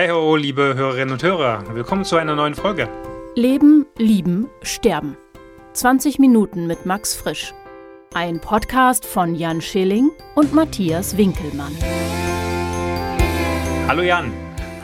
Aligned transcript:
Hey 0.00 0.08
ho, 0.08 0.34
liebe 0.34 0.76
Hörerinnen 0.76 1.12
und 1.12 1.22
Hörer, 1.22 1.62
willkommen 1.74 2.06
zu 2.06 2.16
einer 2.16 2.34
neuen 2.34 2.54
Folge. 2.54 2.88
Leben, 3.34 3.84
Lieben, 3.98 4.48
Sterben. 4.62 5.14
20 5.74 6.18
Minuten 6.18 6.66
mit 6.66 6.86
Max 6.86 7.14
Frisch. 7.14 7.52
Ein 8.14 8.40
Podcast 8.40 9.04
von 9.04 9.34
Jan 9.34 9.60
Schilling 9.60 10.10
und 10.36 10.54
Matthias 10.54 11.18
Winkelmann. 11.18 11.76
Hallo 13.88 14.00
Jan. 14.00 14.32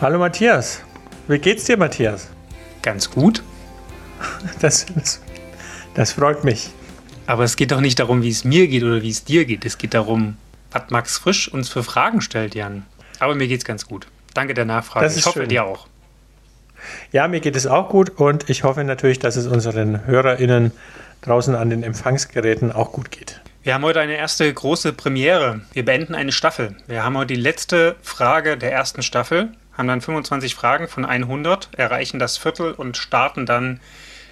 Hallo 0.02 0.18
Matthias. 0.18 0.82
Wie 1.28 1.38
geht's 1.38 1.64
dir, 1.64 1.78
Matthias? 1.78 2.28
Ganz 2.82 3.10
gut. 3.10 3.42
Das, 4.60 4.84
das, 4.94 5.22
das 5.94 6.12
freut 6.12 6.44
mich. 6.44 6.68
Aber 7.26 7.44
es 7.44 7.56
geht 7.56 7.72
doch 7.72 7.80
nicht 7.80 8.00
darum, 8.00 8.22
wie 8.22 8.28
es 8.28 8.44
mir 8.44 8.68
geht 8.68 8.82
oder 8.82 9.00
wie 9.00 9.08
es 9.08 9.24
dir 9.24 9.46
geht. 9.46 9.64
Es 9.64 9.78
geht 9.78 9.94
darum, 9.94 10.36
was 10.72 10.90
Max 10.90 11.16
Frisch 11.16 11.48
uns 11.48 11.70
für 11.70 11.82
Fragen 11.82 12.20
stellt, 12.20 12.54
Jan. 12.54 12.84
Aber 13.18 13.34
mir 13.34 13.48
geht's 13.48 13.64
ganz 13.64 13.86
gut. 13.86 14.08
Danke 14.36 14.54
der 14.54 14.66
Nachfrage. 14.66 15.06
Ich 15.06 15.26
hoffe, 15.26 15.40
schön. 15.40 15.48
dir 15.48 15.64
auch. 15.64 15.88
Ja, 17.10 17.26
mir 17.28 17.40
geht 17.40 17.56
es 17.56 17.66
auch 17.66 17.88
gut 17.88 18.10
und 18.10 18.50
ich 18.50 18.64
hoffe 18.64 18.84
natürlich, 18.84 19.18
dass 19.18 19.36
es 19.36 19.46
unseren 19.46 20.04
HörerInnen 20.06 20.72
draußen 21.22 21.54
an 21.54 21.70
den 21.70 21.82
Empfangsgeräten 21.82 22.72
auch 22.72 22.92
gut 22.92 23.10
geht. 23.10 23.40
Wir 23.62 23.72
haben 23.74 23.84
heute 23.84 24.00
eine 24.00 24.16
erste 24.16 24.52
große 24.52 24.92
Premiere. 24.92 25.62
Wir 25.72 25.82
beenden 25.84 26.14
eine 26.14 26.32
Staffel. 26.32 26.76
Wir 26.86 27.02
haben 27.02 27.16
heute 27.16 27.34
die 27.34 27.40
letzte 27.40 27.96
Frage 28.02 28.56
der 28.56 28.72
ersten 28.72 29.02
Staffel, 29.02 29.50
haben 29.72 29.88
dann 29.88 30.00
25 30.00 30.54
Fragen 30.54 30.86
von 30.86 31.04
100, 31.04 31.70
erreichen 31.76 32.20
das 32.20 32.36
Viertel 32.36 32.70
und 32.72 32.96
starten 32.96 33.44
dann 33.46 33.80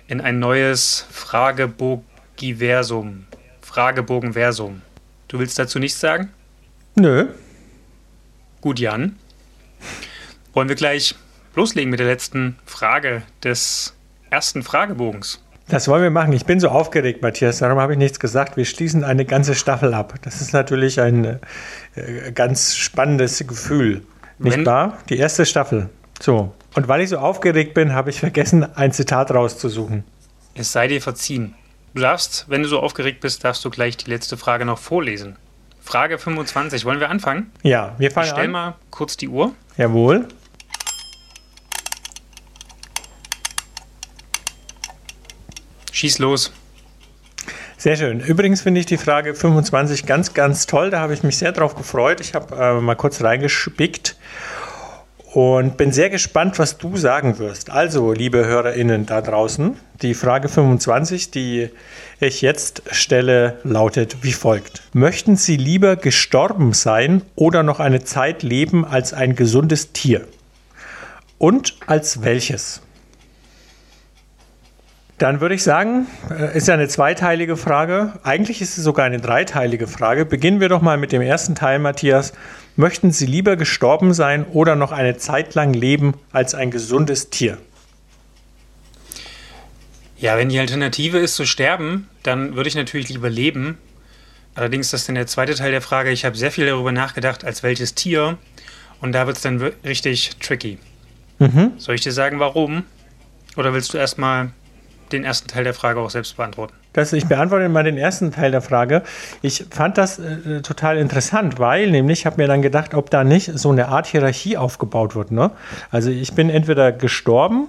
in 0.06 0.20
ein 0.20 0.38
neues 0.38 1.06
Fragebogiversum. 1.10 3.27
Fragebogenversum. 3.62 4.82
Du 5.28 5.38
willst 5.41 5.58
dazu 5.58 5.80
nichts 5.80 5.98
sagen? 5.98 6.30
Nö. 6.94 7.27
Gut, 8.60 8.78
Jan. 8.78 9.16
Wollen 10.52 10.68
wir 10.68 10.76
gleich 10.76 11.14
loslegen 11.54 11.90
mit 11.90 12.00
der 12.00 12.06
letzten 12.06 12.58
Frage 12.66 13.22
des 13.42 13.94
ersten 14.30 14.62
Fragebogens? 14.62 15.41
Das 15.68 15.88
wollen 15.88 16.02
wir 16.02 16.10
machen. 16.10 16.32
Ich 16.34 16.44
bin 16.44 16.60
so 16.60 16.68
aufgeregt, 16.68 17.22
Matthias. 17.22 17.58
Darum 17.58 17.78
habe 17.78 17.92
ich 17.92 17.98
nichts 17.98 18.20
gesagt. 18.20 18.56
Wir 18.58 18.66
schließen 18.66 19.02
eine 19.02 19.24
ganze 19.24 19.54
Staffel 19.54 19.94
ab. 19.94 20.14
Das 20.22 20.41
ist 20.42 20.52
natürlich 20.52 21.00
ein 21.00 21.41
äh, 21.94 22.32
ganz 22.32 22.76
spannendes 22.76 23.38
Gefühl. 23.46 24.04
Nicht 24.38 24.58
Wenn- 24.58 24.66
wahr? 24.66 24.98
Die 25.08 25.16
erste 25.16 25.46
Staffel. 25.46 25.88
So. 26.20 26.52
Und 26.74 26.86
weil 26.88 27.00
ich 27.00 27.08
so 27.08 27.19
aufgeregt 27.19 27.72
bin, 27.72 27.94
habe 27.94 28.10
ich 28.10 28.20
vergessen, 28.20 28.66
ein 28.76 28.92
Zitat 28.92 29.30
rauszusuchen. 29.30 30.04
Es 30.54 30.70
sei 30.72 30.86
dir 30.88 31.00
verziehen. 31.00 31.54
Du 31.94 32.02
darfst, 32.02 32.44
wenn 32.48 32.62
du 32.62 32.69
so 32.69 32.80
aufgeregt 32.80 33.20
bist, 33.20 33.42
darfst 33.44 33.64
du 33.64 33.70
gleich 33.70 33.96
die 33.96 34.10
letzte 34.10 34.36
Frage 34.36 34.64
noch 34.66 34.78
vorlesen. 34.78 35.36
Frage 35.80 36.19
25. 36.19 36.84
Wollen 36.84 37.00
wir 37.00 37.08
anfangen? 37.10 37.50
Ja, 37.62 37.94
wir 37.98 38.08
Ich 38.08 38.14
fangen 38.14 38.28
stell 38.30 38.44
an. 38.46 38.50
mal 38.50 38.74
kurz 38.91 39.16
die 39.16 39.28
Uhr. 39.28 39.52
Jawohl. 39.77 40.28
Schieß 45.92 46.19
los. 46.19 46.53
Sehr 47.77 47.97
schön. 47.97 48.20
Übrigens 48.20 48.62
finde 48.62 48.81
ich 48.81 48.86
die 48.86 48.97
Frage 48.97 49.34
25 49.34 50.06
ganz, 50.06 50.33
ganz 50.33 50.66
toll. 50.66 50.91
Da 50.91 51.00
habe 51.00 51.14
ich 51.14 51.22
mich 51.22 51.36
sehr 51.36 51.53
drauf 51.53 51.75
gefreut. 51.75 52.20
Ich 52.20 52.34
habe 52.34 52.56
äh, 52.56 52.81
mal 52.81 52.94
kurz 52.94 53.22
reingespickt 53.22 54.13
und 55.34 55.77
bin 55.77 55.90
sehr 55.90 56.10
gespannt, 56.10 56.60
was 56.60 56.78
du 56.78 56.96
sagen 56.96 57.40
wirst. 57.40 57.68
Also, 57.68 58.12
liebe 58.12 58.46
HörerInnen 58.46 59.04
da 59.04 59.20
draußen, 59.20 59.76
die 60.00 60.14
Frage 60.14 60.48
25, 60.48 61.32
die 61.32 61.70
ich 62.20 62.41
jetzt 62.41 62.82
stelle, 62.92 63.58
lautet 63.64 64.18
wie 64.22 64.32
folgt. 64.32 64.82
Möchten 64.92 65.34
Sie 65.34 65.56
lieber 65.56 65.96
gestorben 65.96 66.72
sein 66.72 67.22
oder 67.34 67.64
noch 67.64 67.80
eine 67.80 68.04
Zeit 68.04 68.44
leben 68.44 68.84
als 68.84 69.12
ein 69.12 69.34
gesundes 69.34 69.91
Tier? 69.92 70.24
Und 71.38 71.74
als 71.86 72.22
welches? 72.22 72.80
Dann 75.18 75.40
würde 75.40 75.54
ich 75.54 75.62
sagen, 75.62 76.06
äh, 76.30 76.56
ist 76.56 76.66
ja 76.66 76.74
eine 76.74 76.88
zweiteilige 76.88 77.56
Frage. 77.56 78.14
Eigentlich 78.24 78.60
ist 78.60 78.76
es 78.76 78.84
sogar 78.84 79.06
eine 79.06 79.20
dreiteilige 79.20 79.86
Frage. 79.86 80.25
Beginnen 80.26 80.60
wir 80.60 80.69
doch 80.69 80.82
mal 80.82 80.97
mit 80.97 81.12
dem 81.12 81.22
ersten 81.22 81.54
Teil, 81.54 81.78
Matthias. 81.78 82.32
Möchten 82.76 83.12
Sie 83.12 83.26
lieber 83.26 83.56
gestorben 83.56 84.12
sein 84.12 84.44
oder 84.44 84.74
noch 84.74 84.91
eine 84.91 85.16
Zeit 85.16 85.54
lang 85.54 85.72
leben 85.72 86.14
als 86.32 86.54
ein 86.54 86.72
gesundes 86.72 87.30
Tier? 87.30 87.58
Ja, 90.16 90.36
wenn 90.36 90.48
die 90.48 90.58
Alternative 90.58 91.19
ist 91.19 91.36
zu 91.36 91.44
sterben, 91.44 92.08
dann 92.24 92.56
würde 92.56 92.69
ich 92.69 92.74
natürlich 92.74 93.08
lieber 93.08 93.30
leben. 93.30 93.78
Allerdings 94.56 94.91
das 94.91 95.03
ist 95.03 95.08
dann 95.08 95.14
der 95.14 95.26
zweite 95.28 95.54
Teil 95.54 95.70
der 95.70 95.82
Frage. 95.82 96.10
Ich 96.10 96.24
habe 96.24 96.36
sehr 96.36 96.50
viel 96.50 96.66
darüber 96.66 96.91
nachgedacht, 96.91 97.44
als 97.44 97.62
welches 97.62 97.94
Tier. 97.94 98.38
Und 99.00 99.12
da 99.12 99.26
wird 99.26 99.36
es 99.36 99.42
dann 99.42 99.60
richtig 99.84 100.30
tricky. 100.41 100.78
Soll 101.76 101.94
ich 101.94 102.00
dir 102.00 102.12
sagen, 102.12 102.41
warum? 102.41 102.84
Oder 103.56 103.74
willst 103.74 103.92
du 103.92 103.98
erstmal 103.98 104.50
den 105.14 105.25
ersten 105.25 105.48
Teil 105.48 105.64
der 105.64 105.75
Frage 105.75 106.00
auch 106.00 106.10
selbst 106.10 106.36
beantworten? 106.36 106.75
Das, 106.92 107.12
ich 107.12 107.26
beantworte 107.26 107.69
mal 107.69 107.82
den 107.84 107.97
ersten 107.97 108.30
Teil 108.32 108.50
der 108.50 108.62
Frage. 108.62 109.02
Ich 109.42 109.66
fand 109.70 109.98
das 109.98 110.19
äh, 110.19 110.62
total 110.62 110.98
interessant, 110.98 111.58
weil 111.58 111.91
nämlich 111.91 112.20
ich 112.20 112.26
habe 112.26 112.41
mir 112.41 112.47
dann 112.47 112.62
gedacht, 112.62 112.94
ob 112.94 113.10
da 113.10 113.24
nicht 113.24 113.58
so 113.58 113.70
eine 113.70 113.88
Art 113.88 114.06
Hierarchie 114.06 114.56
aufgebaut 114.56 115.16
wird. 115.16 115.30
Ne? 115.32 115.50
Also 115.91 116.10
ich 116.10 116.34
bin 116.34 116.50
entweder 116.50 116.92
gestorben 116.92 117.69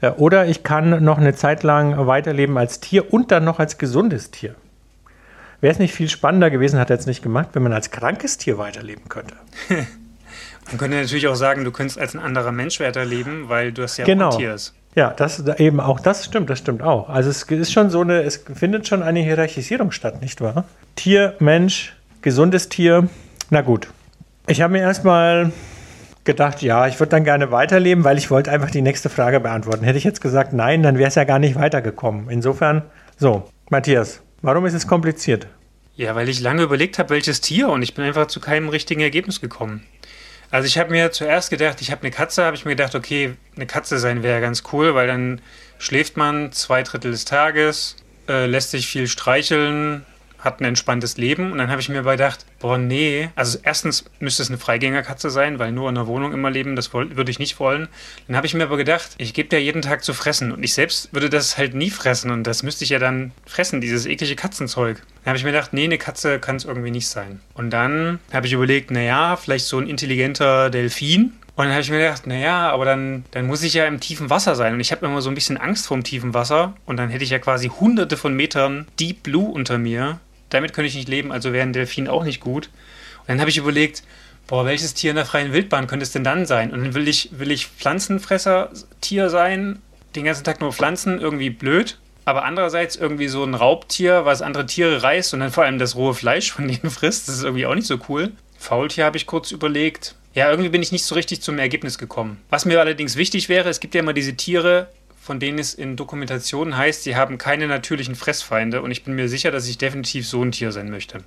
äh, 0.00 0.10
oder 0.10 0.46
ich 0.46 0.62
kann 0.62 1.04
noch 1.04 1.18
eine 1.18 1.34
Zeit 1.34 1.62
lang 1.62 2.06
weiterleben 2.06 2.58
als 2.58 2.80
Tier 2.80 3.12
und 3.12 3.30
dann 3.30 3.44
noch 3.44 3.58
als 3.58 3.78
gesundes 3.78 4.30
Tier. 4.30 4.54
Wäre 5.60 5.72
es 5.72 5.78
nicht 5.78 5.94
viel 5.94 6.08
spannender 6.08 6.50
gewesen, 6.50 6.78
hat 6.78 6.90
er 6.90 6.96
jetzt 6.96 7.06
nicht 7.06 7.22
gemacht, 7.22 7.48
wenn 7.52 7.62
man 7.62 7.72
als 7.72 7.90
krankes 7.90 8.36
Tier 8.38 8.58
weiterleben 8.58 9.08
könnte. 9.08 9.34
Man 10.68 10.78
könnte 10.78 10.96
natürlich 10.96 11.28
auch 11.28 11.36
sagen, 11.36 11.62
du 11.64 11.70
könntest 11.70 11.96
als 11.96 12.14
ein 12.14 12.20
anderer 12.20 12.50
Mensch 12.50 12.80
weiterleben, 12.80 13.48
weil 13.48 13.70
du 13.70 13.82
das 13.82 13.98
ja 13.98 14.04
Genau. 14.04 14.32
ein 14.32 14.38
Tier 14.38 14.54
ist. 14.54 14.74
Ja, 14.96 15.10
das 15.10 15.46
eben 15.58 15.78
auch, 15.78 16.00
das 16.00 16.24
stimmt, 16.24 16.48
das 16.48 16.58
stimmt 16.58 16.82
auch. 16.82 17.10
Also 17.10 17.28
es 17.28 17.42
ist 17.42 17.70
schon 17.70 17.90
so 17.90 18.00
eine, 18.00 18.22
es 18.22 18.42
findet 18.54 18.88
schon 18.88 19.02
eine 19.02 19.20
Hierarchisierung 19.20 19.90
statt, 19.90 20.22
nicht 20.22 20.40
wahr? 20.40 20.64
Tier, 20.96 21.34
Mensch, 21.38 21.94
gesundes 22.22 22.70
Tier. 22.70 23.06
Na 23.50 23.60
gut. 23.60 23.88
Ich 24.46 24.62
habe 24.62 24.72
mir 24.72 24.80
erstmal 24.80 25.52
gedacht, 26.24 26.62
ja, 26.62 26.86
ich 26.86 26.98
würde 26.98 27.10
dann 27.10 27.24
gerne 27.24 27.50
weiterleben, 27.50 28.04
weil 28.04 28.16
ich 28.16 28.30
wollte 28.30 28.50
einfach 28.50 28.70
die 28.70 28.80
nächste 28.80 29.10
Frage 29.10 29.38
beantworten. 29.38 29.84
Hätte 29.84 29.98
ich 29.98 30.04
jetzt 30.04 30.22
gesagt, 30.22 30.54
nein, 30.54 30.82
dann 30.82 30.96
wäre 30.96 31.08
es 31.08 31.14
ja 31.14 31.24
gar 31.24 31.38
nicht 31.38 31.56
weitergekommen. 31.56 32.30
Insofern, 32.30 32.82
so, 33.18 33.42
Matthias, 33.68 34.22
warum 34.40 34.64
ist 34.64 34.74
es 34.74 34.86
kompliziert? 34.86 35.46
Ja, 35.94 36.14
weil 36.14 36.30
ich 36.30 36.40
lange 36.40 36.62
überlegt 36.62 36.98
habe, 36.98 37.10
welches 37.10 37.42
Tier 37.42 37.68
und 37.68 37.82
ich 37.82 37.94
bin 37.94 38.04
einfach 38.04 38.28
zu 38.28 38.40
keinem 38.40 38.70
richtigen 38.70 39.02
Ergebnis 39.02 39.42
gekommen. 39.42 39.82
Also 40.50 40.66
ich 40.66 40.78
habe 40.78 40.90
mir 40.90 41.10
zuerst 41.12 41.50
gedacht, 41.50 41.80
ich 41.80 41.90
habe 41.90 42.02
eine 42.02 42.10
Katze, 42.10 42.44
habe 42.44 42.56
ich 42.56 42.64
mir 42.64 42.72
gedacht, 42.72 42.94
okay, 42.94 43.34
eine 43.56 43.66
Katze 43.66 43.98
sein 43.98 44.22
wäre 44.22 44.40
ganz 44.40 44.62
cool, 44.72 44.94
weil 44.94 45.06
dann 45.06 45.40
schläft 45.78 46.16
man 46.16 46.52
zwei 46.52 46.82
Drittel 46.82 47.10
des 47.10 47.24
Tages, 47.24 47.96
äh, 48.28 48.46
lässt 48.46 48.70
sich 48.70 48.86
viel 48.86 49.08
streicheln, 49.08 50.06
hat 50.38 50.60
ein 50.60 50.64
entspanntes 50.64 51.16
Leben 51.16 51.52
und 51.52 51.58
dann 51.58 51.70
habe 51.70 51.80
ich 51.80 51.88
mir 51.88 52.02
gedacht, 52.02 52.46
boah, 52.60 52.78
nee, 52.78 53.30
also 53.34 53.58
erstens 53.62 54.04
müsste 54.20 54.42
es 54.42 54.48
eine 54.48 54.58
Freigängerkatze 54.58 55.30
sein, 55.30 55.58
weil 55.58 55.72
nur 55.72 55.88
in 55.88 55.94
der 55.94 56.06
Wohnung 56.06 56.32
immer 56.32 56.50
leben, 56.50 56.76
das 56.76 56.92
würde 56.92 57.30
ich 57.30 57.38
nicht 57.38 57.58
wollen. 57.58 57.88
Dann 58.26 58.36
habe 58.36 58.46
ich 58.46 58.54
mir 58.54 58.64
aber 58.64 58.76
gedacht, 58.76 59.14
ich 59.18 59.34
gebe 59.34 59.48
der 59.48 59.62
jeden 59.62 59.82
Tag 59.82 60.04
zu 60.04 60.14
fressen 60.14 60.52
und 60.52 60.62
ich 60.62 60.74
selbst 60.74 61.12
würde 61.12 61.30
das 61.30 61.58
halt 61.58 61.74
nie 61.74 61.90
fressen 61.90 62.30
und 62.30 62.44
das 62.44 62.62
müsste 62.62 62.84
ich 62.84 62.90
ja 62.90 62.98
dann 62.98 63.32
fressen, 63.46 63.80
dieses 63.80 64.06
eklige 64.06 64.36
Katzenzeug. 64.36 65.02
Dann 65.24 65.30
habe 65.30 65.38
ich 65.38 65.44
mir 65.44 65.52
gedacht, 65.52 65.72
nee, 65.72 65.84
eine 65.84 65.98
Katze 65.98 66.38
kann 66.38 66.56
es 66.56 66.64
irgendwie 66.64 66.90
nicht 66.90 67.08
sein. 67.08 67.40
Und 67.54 67.70
dann 67.70 68.20
habe 68.32 68.46
ich 68.46 68.52
überlegt, 68.52 68.90
naja, 68.90 69.36
vielleicht 69.36 69.66
so 69.66 69.78
ein 69.78 69.88
intelligenter 69.88 70.70
Delfin. 70.70 71.32
Und 71.56 71.64
dann 71.64 71.72
habe 71.72 71.80
ich 71.80 71.90
mir 71.90 71.98
gedacht, 71.98 72.26
naja, 72.26 72.70
aber 72.70 72.84
dann, 72.84 73.24
dann 73.30 73.46
muss 73.46 73.62
ich 73.62 73.72
ja 73.74 73.86
im 73.86 73.98
tiefen 73.98 74.28
Wasser 74.28 74.54
sein. 74.54 74.74
Und 74.74 74.80
ich 74.80 74.92
habe 74.92 75.06
immer 75.06 75.22
so 75.22 75.30
ein 75.30 75.34
bisschen 75.34 75.56
Angst 75.56 75.86
vor 75.86 75.96
dem 75.96 76.04
tiefen 76.04 76.34
Wasser. 76.34 76.74
Und 76.84 76.98
dann 76.98 77.08
hätte 77.08 77.24
ich 77.24 77.30
ja 77.30 77.38
quasi 77.38 77.68
hunderte 77.68 78.18
von 78.18 78.34
Metern 78.34 78.86
Deep 79.00 79.22
Blue 79.22 79.50
unter 79.50 79.78
mir. 79.78 80.20
Damit 80.50 80.72
könnte 80.72 80.88
ich 80.88 80.94
nicht 80.94 81.08
leben, 81.08 81.32
also 81.32 81.52
wäre 81.52 81.66
ein 81.66 82.08
auch 82.08 82.24
nicht 82.24 82.40
gut. 82.40 82.66
Und 83.20 83.28
dann 83.28 83.40
habe 83.40 83.50
ich 83.50 83.58
überlegt, 83.58 84.02
boah, 84.46 84.64
welches 84.64 84.94
Tier 84.94 85.10
in 85.10 85.16
der 85.16 85.26
freien 85.26 85.52
Wildbahn 85.52 85.86
könnte 85.86 86.04
es 86.04 86.12
denn 86.12 86.24
dann 86.24 86.46
sein? 86.46 86.72
Und 86.72 86.82
dann 86.82 86.94
will 86.94 87.08
ich, 87.08 87.30
will 87.32 87.50
ich 87.50 87.66
Pflanzenfresser-Tier 87.66 89.28
sein, 89.30 89.80
den 90.14 90.24
ganzen 90.24 90.44
Tag 90.44 90.60
nur 90.60 90.72
Pflanzen, 90.72 91.20
irgendwie 91.20 91.50
blöd. 91.50 91.98
Aber 92.24 92.44
andererseits 92.44 92.96
irgendwie 92.96 93.28
so 93.28 93.44
ein 93.44 93.54
Raubtier, 93.54 94.24
was 94.24 94.42
andere 94.42 94.66
Tiere 94.66 95.02
reißt 95.02 95.34
und 95.34 95.40
dann 95.40 95.52
vor 95.52 95.64
allem 95.64 95.78
das 95.78 95.94
rohe 95.94 96.14
Fleisch 96.14 96.52
von 96.52 96.66
denen 96.68 96.90
frisst, 96.90 97.28
das 97.28 97.36
ist 97.36 97.44
irgendwie 97.44 97.66
auch 97.66 97.74
nicht 97.74 97.86
so 97.86 97.98
cool. 98.08 98.32
Faultier 98.58 99.04
habe 99.04 99.16
ich 99.16 99.26
kurz 99.26 99.52
überlegt. 99.52 100.14
Ja, 100.34 100.50
irgendwie 100.50 100.68
bin 100.68 100.82
ich 100.82 100.92
nicht 100.92 101.04
so 101.04 101.14
richtig 101.14 101.40
zum 101.40 101.58
Ergebnis 101.58 101.98
gekommen. 101.98 102.38
Was 102.50 102.64
mir 102.64 102.80
allerdings 102.80 103.16
wichtig 103.16 103.48
wäre, 103.48 103.68
es 103.68 103.80
gibt 103.80 103.94
ja 103.94 104.00
immer 104.00 104.12
diese 104.12 104.34
Tiere, 104.34 104.88
von 105.26 105.40
denen 105.40 105.58
es 105.58 105.74
in 105.74 105.96
Dokumentationen 105.96 106.76
heißt, 106.76 107.02
sie 107.02 107.16
haben 107.16 107.36
keine 107.36 107.66
natürlichen 107.66 108.14
Fressfeinde 108.14 108.80
und 108.80 108.92
ich 108.92 109.02
bin 109.02 109.16
mir 109.16 109.28
sicher, 109.28 109.50
dass 109.50 109.66
ich 109.66 109.76
definitiv 109.76 110.28
so 110.28 110.40
ein 110.40 110.52
Tier 110.52 110.70
sein 110.70 110.88
möchte. 110.88 111.18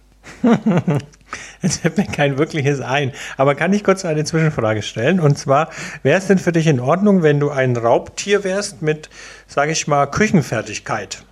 Jetzt 1.62 1.81
fällt 1.81 1.98
mir 1.98 2.06
kein 2.06 2.38
wirkliches 2.38 2.80
ein. 2.80 3.12
Aber 3.36 3.56
kann 3.56 3.74
ich 3.74 3.84
kurz 3.84 4.06
eine 4.06 4.24
Zwischenfrage 4.24 4.84
stellen? 4.84 5.19
Und 5.19 5.38
zwar, 5.38 5.69
wäre 6.01 6.18
es 6.18 6.28
denn 6.28 6.38
für 6.38 6.54
dich 6.54 6.68
in 6.68 6.80
Ordnung, 6.80 7.24
wenn 7.24 7.42
du 7.42 7.50
ein 7.50 7.75
Raubtier 7.75 8.46
wärst 8.46 8.81
mit, 8.81 9.10
sage 9.48 9.74
ich 9.74 9.86
mal, 9.86 10.06
Küchenfertigkeit? 10.06 11.24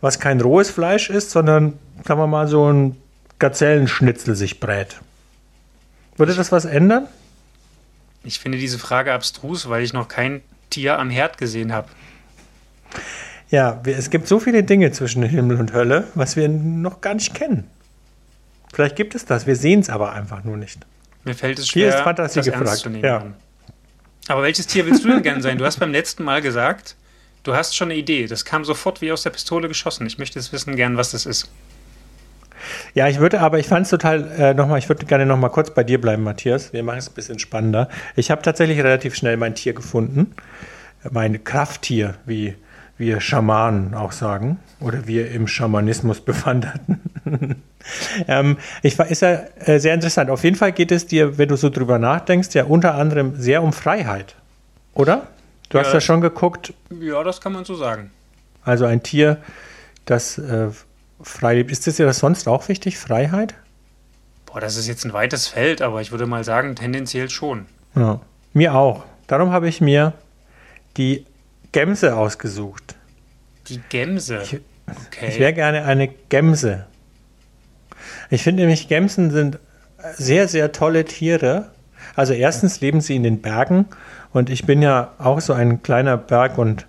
Was 0.00 0.20
kein 0.20 0.40
rohes 0.40 0.70
Fleisch 0.70 1.10
ist, 1.10 1.32
sondern, 1.32 1.72
sagen 2.06 2.20
wir 2.20 2.28
mal, 2.28 2.46
so 2.46 2.72
ein 2.72 2.96
Gazellenschnitzel 3.40 4.36
sich 4.36 4.60
brät. 4.60 5.00
Würde 6.16 6.32
das 6.32 6.52
was 6.52 6.64
ändern? 6.64 7.08
Ich 8.22 8.38
finde 8.38 8.58
diese 8.58 8.78
Frage 8.78 9.12
abstrus, 9.12 9.68
weil 9.68 9.82
ich 9.82 9.92
noch 9.92 10.06
kein 10.06 10.42
Tier 10.74 10.98
am 10.98 11.10
Herd 11.10 11.38
gesehen 11.38 11.72
habe. 11.72 11.88
Ja, 13.50 13.80
es 13.84 14.10
gibt 14.10 14.26
so 14.26 14.40
viele 14.40 14.64
Dinge 14.64 14.90
zwischen 14.90 15.22
Himmel 15.22 15.58
und 15.60 15.72
Hölle, 15.72 16.08
was 16.14 16.34
wir 16.34 16.48
noch 16.48 17.00
gar 17.00 17.14
nicht 17.14 17.34
kennen. 17.34 17.70
Vielleicht 18.72 18.96
gibt 18.96 19.14
es 19.14 19.24
das, 19.24 19.46
wir 19.46 19.54
sehen 19.54 19.80
es 19.80 19.88
aber 19.90 20.12
einfach 20.12 20.42
nur 20.42 20.56
nicht. 20.56 20.80
Mir 21.22 21.34
fällt 21.34 21.60
es 21.60 21.68
schwer, 21.68 21.90
Hier 21.90 21.96
ist 21.96 22.02
Fantasie 22.02 22.40
das 22.40 22.46
gefragt. 22.46 22.66
ernst 22.66 22.82
zu 22.82 22.90
nehmen. 22.90 23.04
Ja. 23.04 23.24
Aber 24.26 24.42
welches 24.42 24.66
Tier 24.66 24.84
willst 24.86 25.04
du 25.04 25.08
denn 25.08 25.22
gerne 25.22 25.42
sein? 25.42 25.58
Du 25.58 25.64
hast 25.64 25.78
beim 25.78 25.92
letzten 25.92 26.24
Mal 26.24 26.42
gesagt, 26.42 26.96
du 27.44 27.54
hast 27.54 27.76
schon 27.76 27.90
eine 27.90 27.98
Idee. 27.98 28.26
Das 28.26 28.44
kam 28.44 28.64
sofort 28.64 29.00
wie 29.00 29.12
aus 29.12 29.22
der 29.22 29.30
Pistole 29.30 29.68
geschossen. 29.68 30.06
Ich 30.06 30.18
möchte 30.18 30.38
es 30.40 30.52
wissen 30.52 30.74
gern, 30.74 30.96
was 30.96 31.12
das 31.12 31.24
ist. 31.24 31.48
Ja, 32.94 33.08
ich 33.08 33.18
würde, 33.18 33.40
aber 33.40 33.58
ich 33.58 33.66
fand 33.68 33.84
es 33.86 33.90
total, 33.90 34.30
äh, 34.38 34.54
nochmal, 34.54 34.78
ich 34.78 34.88
würde 34.88 35.06
gerne 35.06 35.26
nochmal 35.26 35.50
kurz 35.50 35.70
bei 35.72 35.84
dir 35.84 36.00
bleiben, 36.00 36.22
Matthias. 36.22 36.72
Wir 36.72 36.82
machen 36.82 36.98
es 36.98 37.08
ein 37.08 37.14
bisschen 37.14 37.38
spannender. 37.38 37.88
Ich 38.16 38.30
habe 38.30 38.42
tatsächlich 38.42 38.78
relativ 38.78 39.14
schnell 39.14 39.36
mein 39.36 39.54
Tier 39.54 39.72
gefunden. 39.72 40.34
Mein 41.10 41.44
Krafttier, 41.44 42.14
wie 42.26 42.54
wir 42.96 43.20
Schamanen 43.20 43.94
auch 43.94 44.12
sagen. 44.12 44.58
Oder 44.80 45.06
wir 45.06 45.30
im 45.30 45.46
Schamanismus 45.48 46.20
bewanderten. 46.20 47.00
ähm, 48.28 48.56
ich, 48.82 48.98
war- 48.98 49.08
ist 49.08 49.22
ja 49.22 49.40
äh, 49.66 49.78
sehr 49.78 49.94
interessant. 49.94 50.30
Auf 50.30 50.44
jeden 50.44 50.56
Fall 50.56 50.72
geht 50.72 50.92
es 50.92 51.06
dir, 51.06 51.36
wenn 51.38 51.48
du 51.48 51.56
so 51.56 51.70
drüber 51.70 51.98
nachdenkst, 51.98 52.54
ja 52.54 52.64
unter 52.64 52.94
anderem 52.94 53.34
sehr 53.36 53.62
um 53.62 53.72
Freiheit. 53.72 54.34
Oder? 54.94 55.26
Du 55.70 55.78
hast 55.78 55.88
Ja. 55.88 55.94
ja 55.94 56.00
schon 56.00 56.20
geguckt, 56.20 56.72
Ja, 57.00 57.22
das 57.24 57.40
kann 57.40 57.52
man 57.52 57.64
so 57.64 57.74
sagen. 57.74 58.10
also 58.64 58.84
ein 58.84 59.02
Tier, 59.02 59.38
das 60.04 60.38
äh, 60.38 60.68
frei 61.24 61.54
lebt. 61.54 61.70
Ist 61.72 61.86
das 61.86 61.96
das 61.96 62.18
sonst 62.18 62.46
auch 62.48 62.68
wichtig, 62.68 62.98
Freiheit? 62.98 63.54
Boah, 64.46 64.60
das 64.60 64.76
ist 64.76 64.86
jetzt 64.86 65.04
ein 65.04 65.12
weites 65.12 65.48
Feld, 65.48 65.82
aber 65.82 66.00
ich 66.00 66.12
würde 66.12 66.26
mal 66.26 66.44
sagen, 66.44 66.76
tendenziell 66.76 67.28
schon. 67.30 67.66
Ja, 67.96 68.20
mir 68.52 68.74
auch. 68.74 69.04
Darum 69.26 69.50
habe 69.50 69.68
ich 69.68 69.80
mir 69.80 70.12
die 70.96 71.24
Gemse 71.72 72.14
ausgesucht. 72.16 72.94
Die 73.68 73.80
Gemse. 73.88 74.40
Ich- 74.42 74.60
Okay. 75.06 75.28
Ich 75.30 75.38
wäre 75.38 75.54
gerne 75.54 75.86
eine 75.86 76.08
Gemse. 76.28 76.84
Ich 78.28 78.42
finde 78.42 78.60
nämlich, 78.64 78.86
Gemsen 78.86 79.30
sind 79.30 79.58
sehr, 80.14 80.46
sehr 80.46 80.72
tolle 80.72 81.06
Tiere. 81.06 81.70
Also 82.16 82.34
erstens 82.34 82.82
leben 82.82 83.00
sie 83.00 83.16
in 83.16 83.22
den 83.22 83.40
Bergen 83.40 83.86
und 84.34 84.50
ich 84.50 84.66
bin 84.66 84.82
ja 84.82 85.12
auch 85.16 85.40
so 85.40 85.54
ein 85.54 85.82
kleiner 85.82 86.18
Berg- 86.18 86.58
und 86.58 86.86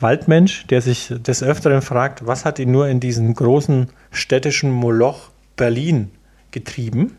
Waldmensch, 0.00 0.66
der 0.66 0.82
sich 0.82 1.12
des 1.16 1.42
Öfteren 1.42 1.82
fragt, 1.82 2.26
was 2.26 2.44
hat 2.44 2.58
ihn 2.58 2.70
nur 2.70 2.88
in 2.88 3.00
diesen 3.00 3.34
großen 3.34 3.88
städtischen 4.10 4.70
Moloch 4.70 5.30
Berlin 5.56 6.10
getrieben? 6.50 7.16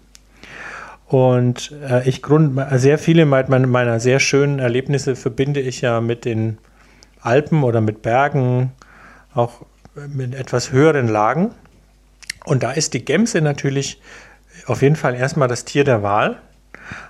Und 1.07 1.73
äh, 1.89 2.07
ich 2.07 2.21
grund, 2.21 2.59
sehr 2.73 2.97
viele 2.97 3.25
meiner, 3.25 3.99
sehr 3.99 4.19
schönen 4.19 4.59
Erlebnisse 4.59 5.15
verbinde 5.15 5.61
ich 5.61 5.81
ja 5.81 6.01
mit 6.01 6.25
den 6.25 6.57
Alpen 7.21 7.63
oder 7.63 7.81
mit 7.81 8.01
Bergen, 8.01 8.71
auch 9.33 9.65
mit 10.07 10.35
etwas 10.35 10.71
höheren 10.71 11.07
Lagen. 11.07 11.51
Und 12.45 12.63
da 12.63 12.71
ist 12.71 12.93
die 12.93 13.03
Gemse 13.03 13.41
natürlich 13.41 14.01
auf 14.65 14.81
jeden 14.81 14.95
Fall 14.95 15.15
erstmal 15.15 15.47
das 15.47 15.65
Tier 15.65 15.83
der 15.83 16.03
Wahl, 16.03 16.37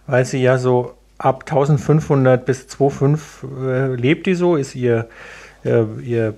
weil 0.06 0.26
sie 0.26 0.42
ja 0.42 0.58
so 0.58 0.94
ab 1.18 1.44
1500 1.48 2.46
bis 2.46 2.68
2500 2.68 3.68
äh, 3.68 3.96
lebt 3.96 4.28
die 4.28 4.36
so, 4.36 4.56
ist 4.56 4.76
ihr, 4.76 5.10
ihr 6.04 6.34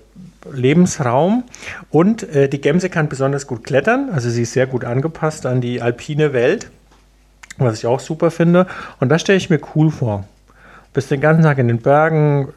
Lebensraum. 0.52 1.44
Und 1.90 2.24
äh, 2.24 2.48
die 2.50 2.62
Gemse 2.62 2.90
kann 2.90 3.10
besonders 3.10 3.48
gut 3.48 3.64
klettern, 3.64 4.10
also 4.14 4.30
sie 4.30 4.44
ist 4.44 4.54
sehr 4.54 4.68
gut 4.68 4.86
angepasst 4.86 5.46
an 5.46 5.62
die 5.62 5.82
alpine 5.82 6.34
Welt, 6.34 6.70
was 7.58 7.80
ich 7.80 7.86
auch 7.86 8.00
super 8.00 8.32
finde. 8.32 8.68
Und 9.00 9.10
das 9.10 9.22
stelle 9.22 9.38
ich 9.38 9.50
mir 9.50 9.60
cool 9.76 9.92
vor. 9.92 10.26
Bist 10.94 11.12
den 11.12 11.22
ganzen 11.22 11.44
Tag 11.44 11.58
in 11.58 11.68
den 11.68 11.80
Bergen, 11.80 12.50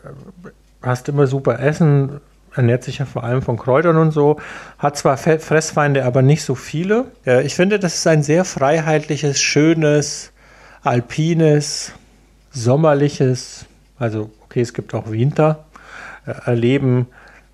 hast 0.80 1.08
immer 1.08 1.26
super 1.26 1.60
Essen, 1.60 2.20
ernährt 2.54 2.84
sich 2.84 2.98
ja 2.98 3.04
vor 3.06 3.24
allem 3.24 3.42
von 3.42 3.56
Kräutern 3.56 3.96
und 3.96 4.10
so, 4.10 4.38
hat 4.78 4.96
zwar 4.96 5.16
Fe- 5.16 5.38
Fressfeinde, 5.38 6.04
aber 6.04 6.22
nicht 6.22 6.42
so 6.44 6.54
viele. 6.54 7.06
Äh, 7.26 7.44
Ich 7.46 7.54
finde, 7.54 7.78
das 7.78 7.94
ist 7.94 8.06
ein 8.06 8.22
sehr 8.22 8.44
freiheitliches, 8.44 9.40
schönes, 9.40 10.32
alpines, 10.82 11.92
sommerliches, 12.50 13.66
also 13.98 14.30
okay, 14.44 14.60
es 14.60 14.74
gibt 14.74 14.94
auch 14.94 15.10
Winter, 15.10 15.64
äh, 16.26 16.54
Leben 16.54 17.06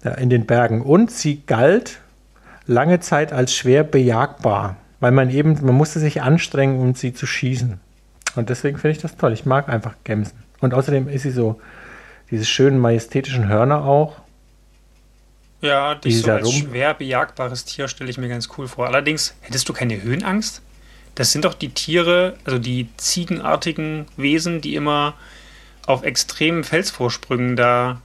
äh, 0.05 0.21
in 0.23 0.31
den 0.31 0.47
Bergen. 0.47 0.83
Und 0.83 1.11
sie 1.11 1.43
galt 1.47 2.01
lange 2.67 3.01
Zeit 3.01 3.33
als 3.33 3.55
schwer 3.55 3.85
bejagbar, 3.85 4.77
weil 5.01 5.13
man 5.13 5.31
eben, 5.31 5.59
man 5.65 5.75
musste 5.75 6.01
sich 6.01 6.23
anstrengen, 6.23 6.79
um 6.79 6.95
sie 6.95 7.15
zu 7.15 7.27
schießen. 7.27 7.81
Und 8.37 8.51
deswegen 8.51 8.79
finde 8.79 8.93
ich 8.97 9.03
das 9.03 9.17
toll. 9.17 9.33
Ich 9.33 9.47
mag 9.47 9.69
einfach 9.69 9.95
Gemsen. 10.05 10.39
Und 10.61 10.75
außerdem 10.75 11.09
ist 11.09 11.23
sie 11.23 11.31
so, 11.31 11.61
diese 12.31 12.45
schönen 12.45 12.79
majestätischen 12.79 13.49
Hörner 13.49 13.85
auch. 13.85 14.17
Ja, 15.61 15.95
dich 15.95 16.23
so 16.23 16.31
als 16.31 16.53
schwer 16.53 16.95
bejagbares 16.95 17.65
Tier 17.65 17.89
stelle 17.89 18.11
ich 18.11 18.19
mir 18.19 18.29
ganz 18.29 18.49
cool 18.57 18.69
vor. 18.69 18.87
Allerdings, 18.87 19.35
hättest 19.41 19.69
du 19.69 19.73
keine 19.73 20.01
Höhenangst? 20.03 20.63
Das 21.15 21.33
sind 21.33 21.45
doch 21.45 21.55
die 21.55 21.71
Tiere, 21.71 22.37
also 22.45 22.59
die 22.59 22.89
ziegenartigen 22.97 24.07
Wesen, 24.17 24.61
die 24.61 24.77
immer 24.77 25.15
auf 25.85 26.05
extremen 26.05 26.63
Felsvorsprüngen 26.63 27.57
da 27.57 28.01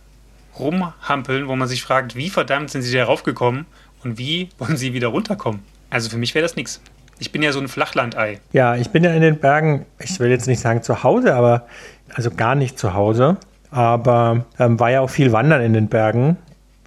rumhampeln, 0.60 1.48
wo 1.48 1.56
man 1.56 1.68
sich 1.68 1.84
fragt, 1.84 2.16
wie 2.16 2.30
verdammt 2.30 2.70
sind 2.70 2.82
sie 2.82 2.96
da 2.96 3.06
raufgekommen 3.06 3.66
und 4.04 4.18
wie 4.18 4.50
wollen 4.58 4.78
sie 4.78 4.94
wieder 4.94 5.08
runterkommen? 5.08 5.62
Also 5.90 6.10
für 6.10 6.18
mich 6.18 6.34
wäre 6.36 6.44
das 6.44 6.56
nichts. 6.56 6.82
Ich 7.20 7.32
bin 7.32 7.42
ja 7.44 7.52
so 7.52 7.60
ein 7.60 7.68
Flachlandei. 7.68 8.40
Ja, 8.52 8.76
ich 8.76 8.90
bin 8.90 9.04
ja 9.04 9.12
in 9.12 9.22
den 9.22 9.40
Bergen, 9.40 9.86
ich 10.00 10.20
will 10.20 10.30
jetzt 10.30 10.48
nicht 10.48 10.60
sagen 10.60 10.82
zu 10.82 11.04
Hause, 11.04 11.36
aber 11.36 11.68
also 12.14 12.32
gar 12.32 12.56
nicht 12.56 12.78
zu 12.78 12.94
Hause, 12.94 13.38
aber 13.72 14.46
ähm, 14.60 14.80
war 14.80 14.92
ja 14.92 15.02
auch 15.02 15.10
viel 15.10 15.32
wandern 15.32 15.62
in 15.62 15.74
den 15.74 15.88
Bergen. 15.88 16.38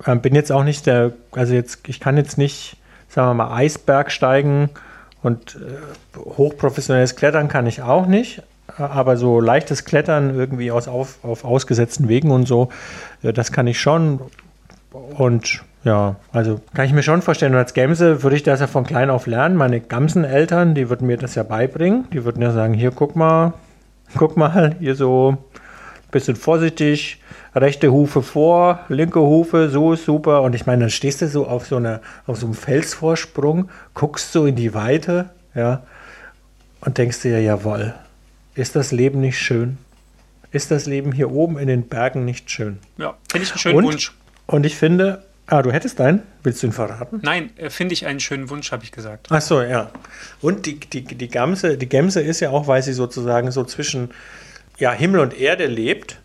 Ähm, 0.06 0.20
bin 0.20 0.34
jetzt 0.34 0.52
auch 0.52 0.64
nicht 0.64 0.86
der, 0.86 1.12
also 1.32 1.54
jetzt, 1.54 1.88
ich 1.88 2.00
kann 2.00 2.16
jetzt 2.16 2.38
nicht, 2.38 2.76
sagen 3.08 3.30
wir 3.30 3.34
mal, 3.34 3.56
Eisberg 3.56 4.10
steigen 4.10 4.70
und 5.22 5.56
äh, 5.56 6.18
hochprofessionelles 6.18 7.16
Klettern 7.16 7.48
kann 7.48 7.66
ich 7.66 7.82
auch 7.82 8.06
nicht. 8.06 8.42
Aber 8.78 9.16
so 9.16 9.40
leichtes 9.40 9.84
Klettern 9.84 10.34
irgendwie 10.34 10.70
aus, 10.70 10.88
auf, 10.88 11.18
auf 11.22 11.44
ausgesetzten 11.44 12.08
Wegen 12.08 12.30
und 12.30 12.46
so, 12.46 12.68
äh, 13.22 13.32
das 13.32 13.52
kann 13.52 13.66
ich 13.66 13.80
schon. 13.80 14.20
Und 14.90 15.62
ja, 15.84 16.16
also 16.32 16.60
kann 16.74 16.86
ich 16.86 16.92
mir 16.92 17.04
schon 17.04 17.22
vorstellen. 17.22 17.52
Und 17.52 17.58
als 17.58 17.72
Gemse 17.72 18.22
würde 18.24 18.34
ich 18.34 18.42
das 18.42 18.60
ja 18.60 18.66
von 18.66 18.84
klein 18.84 19.08
auf 19.08 19.26
lernen. 19.26 19.56
Meine 19.56 19.80
Gamseneltern, 19.80 20.74
die 20.74 20.90
würden 20.90 21.06
mir 21.06 21.16
das 21.16 21.36
ja 21.36 21.44
beibringen. 21.44 22.06
Die 22.12 22.24
würden 22.24 22.42
ja 22.42 22.50
sagen, 22.50 22.74
hier 22.74 22.90
guck 22.90 23.14
mal, 23.14 23.52
guck 24.16 24.36
mal, 24.36 24.74
hier 24.80 24.96
so 24.96 25.36
ein 25.38 26.10
bisschen 26.10 26.34
vorsichtig, 26.34 27.22
rechte 27.54 27.92
Hufe 27.92 28.22
vor, 28.22 28.80
linke 28.88 29.20
Hufe, 29.20 29.68
so 29.68 29.92
ist 29.92 30.04
super. 30.04 30.42
Und 30.42 30.56
ich 30.56 30.66
meine, 30.66 30.80
dann 30.80 30.90
stehst 30.90 31.22
du 31.22 31.28
so 31.28 31.46
auf 31.46 31.66
so, 31.66 31.76
einer, 31.76 32.00
auf 32.26 32.36
so 32.36 32.46
einem 32.46 32.54
Felsvorsprung, 32.54 33.68
guckst 33.94 34.32
so 34.32 34.44
in 34.46 34.56
die 34.56 34.74
Weite, 34.74 35.30
ja, 35.54 35.82
und 36.80 36.98
denkst 36.98 37.22
dir, 37.22 37.40
jawohl, 37.40 37.94
ist 38.56 38.74
das 38.74 38.90
Leben 38.90 39.20
nicht 39.20 39.38
schön? 39.38 39.78
Ist 40.50 40.70
das 40.70 40.86
Leben 40.86 41.12
hier 41.12 41.30
oben 41.30 41.58
in 41.58 41.68
den 41.68 41.88
Bergen 41.88 42.24
nicht 42.24 42.50
schön? 42.50 42.78
Ja, 42.96 43.16
finde 43.30 43.44
ich 43.44 43.52
einen 43.52 43.58
schönen 43.58 43.76
Und? 43.76 43.84
Wunsch. 43.84 44.12
Und 44.46 44.64
ich 44.64 44.76
finde, 44.76 45.24
ah, 45.46 45.60
du 45.62 45.72
hättest 45.72 46.00
einen? 46.00 46.22
Willst 46.42 46.62
du 46.62 46.68
ihn 46.68 46.72
verraten? 46.72 47.20
Nein, 47.22 47.50
äh, 47.56 47.68
finde 47.68 47.92
ich 47.92 48.06
einen 48.06 48.20
schönen 48.20 48.48
Wunsch, 48.48 48.72
habe 48.72 48.84
ich 48.84 48.92
gesagt. 48.92 49.26
Ach 49.30 49.40
so, 49.40 49.60
ja. 49.60 49.90
Und 50.40 50.66
die, 50.66 50.80
die, 50.80 51.02
die, 51.04 51.28
Gamse, 51.28 51.76
die 51.76 51.88
Gemse 51.88 52.20
ist 52.20 52.40
ja 52.40 52.50
auch, 52.50 52.66
weil 52.66 52.82
sie 52.82 52.94
sozusagen 52.94 53.50
so 53.50 53.64
zwischen 53.64 54.10
ja, 54.78 54.92
Himmel 54.92 55.20
und 55.20 55.38
Erde 55.38 55.66
lebt, 55.66 56.20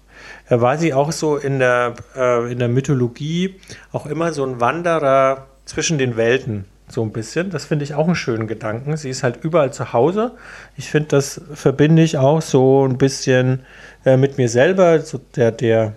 äh, 0.50 0.61
war 0.61 0.77
sie 0.77 0.93
auch 0.93 1.11
so 1.11 1.35
in 1.35 1.59
der, 1.59 1.95
äh, 2.15 2.51
in 2.51 2.59
der 2.59 2.69
Mythologie 2.69 3.59
auch 3.91 4.05
immer 4.05 4.31
so 4.31 4.45
ein 4.45 4.59
Wanderer 4.59 5.47
zwischen 5.65 5.97
den 5.97 6.15
Welten, 6.15 6.65
so 6.91 7.03
ein 7.03 7.12
bisschen. 7.12 7.50
Das 7.50 7.65
finde 7.65 7.83
ich 7.83 7.93
auch 7.95 8.05
einen 8.05 8.15
schönen 8.15 8.48
Gedanken. 8.48 8.98
Sie 8.98 9.10
ist 9.10 9.24
halt 9.24 9.43
überall 9.43 9.74
zu 9.74 9.93
Hause. 9.93 10.31
Ich 10.77 10.89
finde, 10.89 11.10
das 11.10 11.41
verbinde 11.53 12.01
ich 12.01 12.17
auch 12.17 12.41
so 12.41 12.86
ein 12.88 12.98
bisschen 12.98 13.62
äh, 14.05 14.17
mit 14.17 14.38
mir 14.38 14.50
selber. 14.50 15.00
So 15.00 15.19
der, 15.36 15.51
der, 15.51 15.93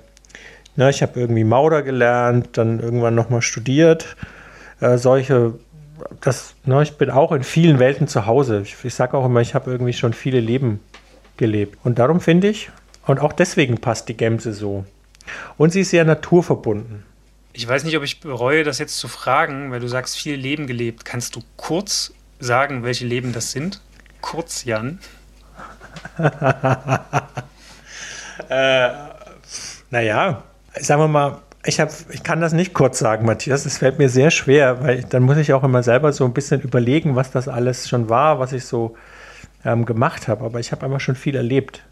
ne, 0.76 0.90
ich 0.90 1.02
habe 1.02 1.20
irgendwie 1.20 1.44
Maurer 1.44 1.82
gelernt, 1.82 2.50
dann 2.52 2.80
irgendwann 2.80 3.14
nochmal 3.14 3.42
studiert. 3.42 4.16
Äh, 4.80 4.98
solche 4.98 5.54
das, 6.20 6.54
ne, 6.64 6.82
ich 6.82 6.96
bin 6.96 7.10
auch 7.10 7.32
in 7.32 7.42
vielen 7.42 7.78
Welten 7.78 8.08
zu 8.08 8.26
Hause. 8.26 8.62
Ich, 8.62 8.76
ich 8.84 8.94
sage 8.94 9.16
auch 9.16 9.26
immer, 9.26 9.40
ich 9.40 9.54
habe 9.54 9.70
irgendwie 9.70 9.92
schon 9.92 10.12
viele 10.12 10.40
Leben 10.40 10.80
gelebt. 11.36 11.78
Und 11.84 11.98
darum 11.98 12.20
finde 12.20 12.48
ich, 12.48 12.70
und 13.06 13.20
auch 13.20 13.32
deswegen 13.32 13.78
passt 13.78 14.08
die 14.08 14.16
Gemse 14.16 14.52
so. 14.52 14.84
Und 15.56 15.72
sie 15.72 15.80
ist 15.80 15.90
sehr 15.90 16.04
naturverbunden. 16.04 17.04
Ich 17.56 17.66
weiß 17.68 17.84
nicht, 17.84 17.96
ob 17.96 18.02
ich 18.02 18.18
bereue, 18.18 18.64
das 18.64 18.80
jetzt 18.80 18.98
zu 18.98 19.06
fragen, 19.06 19.70
weil 19.70 19.78
du 19.78 19.86
sagst, 19.86 20.16
viel 20.16 20.34
Leben 20.34 20.66
gelebt. 20.66 21.04
Kannst 21.04 21.36
du 21.36 21.40
kurz 21.56 22.12
sagen, 22.40 22.82
welche 22.82 23.06
Leben 23.06 23.32
das 23.32 23.52
sind? 23.52 23.80
Kurz, 24.20 24.64
Jan. 24.64 24.98
Naja, 29.90 30.42
sagen 30.74 31.00
wir 31.00 31.08
mal, 31.08 31.38
ich, 31.64 31.78
hab, 31.78 31.90
ich 32.10 32.24
kann 32.24 32.40
das 32.40 32.52
nicht 32.52 32.74
kurz 32.74 32.98
sagen, 32.98 33.24
Matthias. 33.24 33.64
Es 33.64 33.78
fällt 33.78 33.98
mir 34.00 34.08
sehr 34.08 34.32
schwer, 34.32 34.82
weil 34.82 35.04
dann 35.04 35.22
muss 35.22 35.36
ich 35.36 35.52
auch 35.52 35.62
immer 35.62 35.84
selber 35.84 36.12
so 36.12 36.24
ein 36.24 36.32
bisschen 36.32 36.60
überlegen, 36.60 37.14
was 37.14 37.30
das 37.30 37.46
alles 37.46 37.88
schon 37.88 38.08
war, 38.08 38.40
was 38.40 38.52
ich 38.52 38.64
so 38.64 38.96
ähm, 39.64 39.84
gemacht 39.84 40.26
habe. 40.26 40.44
Aber 40.44 40.58
ich 40.58 40.72
habe 40.72 40.84
einfach 40.84 40.98
schon 40.98 41.14
viel 41.14 41.36
erlebt. 41.36 41.84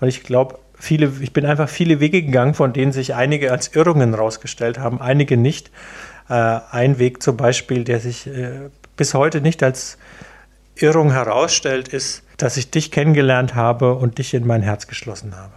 Und 0.00 0.06
ich 0.06 0.22
glaube, 0.22 0.60
viele, 0.78 1.12
ich 1.20 1.32
bin 1.32 1.44
einfach 1.44 1.68
viele 1.68 2.00
Wege 2.00 2.22
gegangen, 2.22 2.54
von 2.54 2.72
denen 2.72 2.92
sich 2.92 3.14
einige 3.14 3.52
als 3.52 3.74
Irrungen 3.74 4.14
rausgestellt 4.14 4.78
haben, 4.78 5.00
einige 5.00 5.36
nicht. 5.36 5.70
Äh, 6.28 6.60
ein 6.70 6.98
Weg 6.98 7.22
zum 7.22 7.36
Beispiel, 7.36 7.84
der 7.84 8.00
sich 8.00 8.26
äh, 8.26 8.70
bis 8.96 9.14
heute 9.14 9.40
nicht 9.40 9.62
als 9.62 9.98
Irrung 10.76 11.10
herausstellt, 11.10 11.88
ist, 11.88 12.22
dass 12.36 12.56
ich 12.56 12.70
dich 12.70 12.90
kennengelernt 12.90 13.54
habe 13.54 13.94
und 13.94 14.18
dich 14.18 14.34
in 14.34 14.46
mein 14.46 14.62
Herz 14.62 14.86
geschlossen 14.86 15.36
habe. 15.36 15.52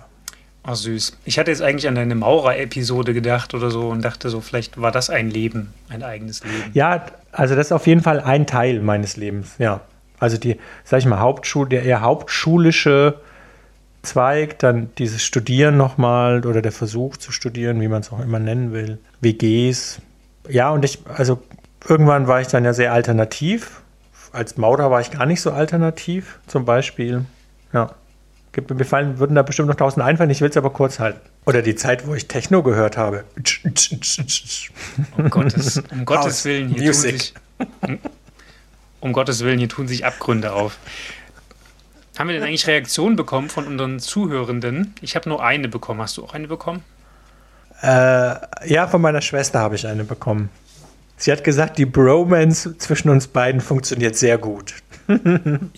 Oh, 0.67 0.75
süß. 0.75 1.17
Ich 1.25 1.39
hatte 1.39 1.49
jetzt 1.49 1.61
eigentlich 1.61 1.87
an 1.87 1.95
deine 1.95 2.13
Maurer-Episode 2.13 3.13
gedacht 3.13 3.53
oder 3.55 3.71
so 3.71 3.89
und 3.89 4.03
dachte 4.03 4.29
so, 4.29 4.41
vielleicht 4.41 4.79
war 4.79 4.91
das 4.91 5.09
ein 5.09 5.29
Leben, 5.31 5.73
ein 5.89 6.03
eigenes 6.03 6.43
Leben. 6.43 6.71
Ja, 6.73 7.05
also 7.31 7.55
das 7.55 7.67
ist 7.67 7.71
auf 7.71 7.87
jeden 7.87 8.01
Fall 8.01 8.19
ein 8.19 8.45
Teil 8.45 8.79
meines 8.79 9.17
Lebens, 9.17 9.55
ja. 9.57 9.81
Also 10.19 10.37
die, 10.37 10.59
sag 10.83 10.99
ich 10.99 11.07
mal, 11.07 11.19
Hauptschule, 11.19 11.69
der 11.69 11.83
eher 11.83 12.01
hauptschulische 12.01 13.19
Zweig, 14.03 14.58
dann 14.60 14.89
dieses 14.98 15.22
Studieren 15.22 15.77
nochmal 15.77 16.46
oder 16.46 16.62
der 16.62 16.72
Versuch 16.72 17.17
zu 17.17 17.31
studieren, 17.31 17.79
wie 17.81 17.88
man 17.88 18.01
es 18.01 18.12
auch 18.12 18.20
immer 18.20 18.39
nennen 18.39 18.74
will, 18.74 19.00
WGs. 19.22 20.00
Ja, 20.50 20.72
und 20.72 20.84
ich, 20.84 21.00
also 21.08 21.41
irgendwann 21.88 22.27
war 22.27 22.41
ich 22.41 22.48
dann 22.48 22.65
ja 22.65 22.74
sehr 22.74 22.93
alternativ. 22.93 23.81
Als 24.31 24.58
Maurer 24.58 24.89
war 24.89 25.01
ich 25.01 25.12
gar 25.12 25.25
nicht 25.25 25.41
so 25.41 25.51
alternativ, 25.51 26.39
zum 26.48 26.65
Beispiel. 26.65 27.25
Ja. 27.74 27.96
Mir 28.70 28.86
fallen, 28.86 29.20
würden 29.20 29.36
da 29.36 29.43
bestimmt 29.43 29.70
noch 29.70 29.75
tausend 29.75 30.03
einfallen, 30.03 30.29
ich 30.29 30.41
will 30.41 30.50
es 30.50 30.58
aber 30.58 30.72
kurz 30.72 31.00
halten. 31.00 31.22
Oder 31.46 31.62
die 31.62 31.75
Zeit, 31.75 32.05
wo 32.05 32.15
ich 32.15 32.27
Techno 32.27 32.63
gehört 32.63 32.98
habe. 32.98 33.24
Um 35.17 35.29
Gottes, 35.29 35.81
um 35.91 36.05
Gottes 36.05 36.43
Willen, 36.43 36.70
hier 36.70 36.88
Music. 36.88 37.34
tun 37.62 37.89
sich, 37.89 38.00
um 39.00 39.13
Gottes 39.13 39.43
Willen, 39.43 39.58
hier 39.58 39.70
tun 39.70 39.88
sich 39.88 40.05
Abgründe 40.05 40.51
auf. 40.51 40.77
Haben 42.21 42.27
wir 42.27 42.35
denn 42.35 42.43
eigentlich 42.43 42.67
Reaktionen 42.67 43.15
bekommen 43.15 43.49
von 43.49 43.65
unseren 43.65 43.99
Zuhörenden? 43.99 44.93
Ich 45.01 45.15
habe 45.15 45.27
nur 45.27 45.43
eine 45.43 45.67
bekommen. 45.67 46.01
Hast 46.01 46.17
du 46.17 46.23
auch 46.23 46.35
eine 46.35 46.47
bekommen? 46.47 46.83
Äh, 47.81 47.87
ja, 48.71 48.87
von 48.87 49.01
meiner 49.01 49.21
Schwester 49.21 49.57
habe 49.57 49.73
ich 49.73 49.87
eine 49.87 50.03
bekommen. 50.03 50.51
Sie 51.17 51.31
hat 51.31 51.43
gesagt, 51.43 51.79
die 51.79 51.87
Bromance 51.87 52.77
zwischen 52.77 53.09
uns 53.09 53.27
beiden 53.27 53.59
funktioniert 53.59 54.15
sehr 54.15 54.37
gut. 54.37 54.75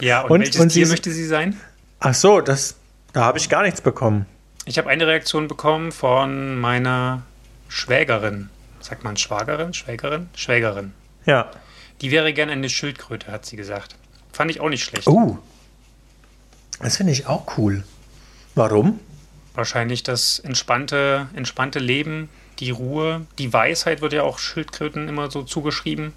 Ja, 0.02 0.24
und, 0.24 0.32
Und- 0.32 0.40
welches 0.42 0.60
und 0.60 0.68
Tier 0.68 0.86
möchte 0.88 1.12
sie 1.12 1.26
sein? 1.26 1.58
Ach 2.02 2.14
so, 2.14 2.42
das, 2.42 2.76
da 3.14 3.24
habe 3.24 3.38
ich 3.38 3.48
gar 3.48 3.64
nichts 3.64 3.80
bekommen. 3.80 4.26
Ich 4.66 4.78
habe 4.78 4.90
eine 4.90 5.08
Reaktion 5.08 5.48
bekommen 5.48 5.94
von 5.94 6.60
meiner 6.60 7.22
Schwägerin. 7.70 8.50
Sagt 8.82 9.06
man 9.06 9.16
Schwagerin? 9.16 9.74
Schwägerin? 9.74 10.28
Schwägerin. 10.36 10.92
Ja. 11.26 11.50
Die 12.02 12.12
wäre 12.12 12.34
gern 12.34 12.50
eine 12.50 12.68
Schildkröte, 12.68 13.32
hat 13.32 13.46
sie 13.46 13.56
gesagt. 13.56 13.96
Fand 14.34 14.52
ich 14.52 14.60
auch 14.60 14.68
nicht 14.68 14.84
schlecht. 14.84 15.08
Oh. 15.08 15.38
Das 16.84 16.98
finde 16.98 17.14
ich 17.14 17.28
auch 17.28 17.58
cool. 17.58 17.86
Warum? 18.56 19.00
Wahrscheinlich 19.56 20.04
das 20.04 20.40
entspannte, 20.40 21.28
entspannte 21.34 21.80
Leben, 21.80 22.28
die 22.60 22.72
Ruhe, 22.72 23.26
die 23.38 23.54
Weisheit 23.54 24.02
wird 24.02 24.12
ja 24.12 24.24
auch 24.24 24.38
Schildkröten 24.38 25.08
immer 25.08 25.32
so 25.32 25.44
zugeschrieben. 25.44 26.12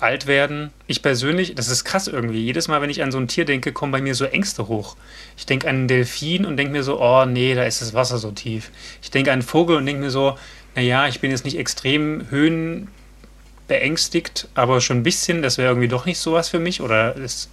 Alt 0.00 0.28
werden. 0.28 0.70
Ich 0.86 1.02
persönlich, 1.02 1.56
das 1.56 1.66
ist 1.66 1.84
krass 1.84 2.06
irgendwie. 2.06 2.38
Jedes 2.38 2.68
Mal, 2.68 2.80
wenn 2.80 2.90
ich 2.90 3.02
an 3.02 3.10
so 3.10 3.18
ein 3.18 3.26
Tier 3.26 3.44
denke, 3.44 3.72
kommen 3.72 3.90
bei 3.90 4.00
mir 4.00 4.14
so 4.14 4.26
Ängste 4.26 4.68
hoch. 4.68 4.94
Ich 5.36 5.44
denke 5.44 5.68
an 5.68 5.74
einen 5.74 5.88
Delfin 5.88 6.46
und 6.46 6.56
denke 6.56 6.72
mir 6.72 6.84
so, 6.84 7.02
oh 7.02 7.24
nee, 7.24 7.56
da 7.56 7.64
ist 7.64 7.82
das 7.82 7.94
Wasser 7.94 8.18
so 8.18 8.30
tief. 8.30 8.70
Ich 9.02 9.10
denke 9.10 9.32
an 9.32 9.40
einen 9.40 9.42
Vogel 9.42 9.76
und 9.76 9.86
denke 9.86 10.02
mir 10.02 10.12
so, 10.12 10.38
naja, 10.76 11.08
ich 11.08 11.18
bin 11.18 11.32
jetzt 11.32 11.44
nicht 11.44 11.58
extrem 11.58 12.30
höhenbeängstigt, 12.30 14.46
aber 14.54 14.80
schon 14.80 14.98
ein 14.98 15.02
bisschen, 15.02 15.42
das 15.42 15.58
wäre 15.58 15.70
irgendwie 15.70 15.88
doch 15.88 16.06
nicht 16.06 16.20
sowas 16.20 16.48
für 16.48 16.60
mich. 16.60 16.80
Oder 16.80 17.14
das 17.14 17.48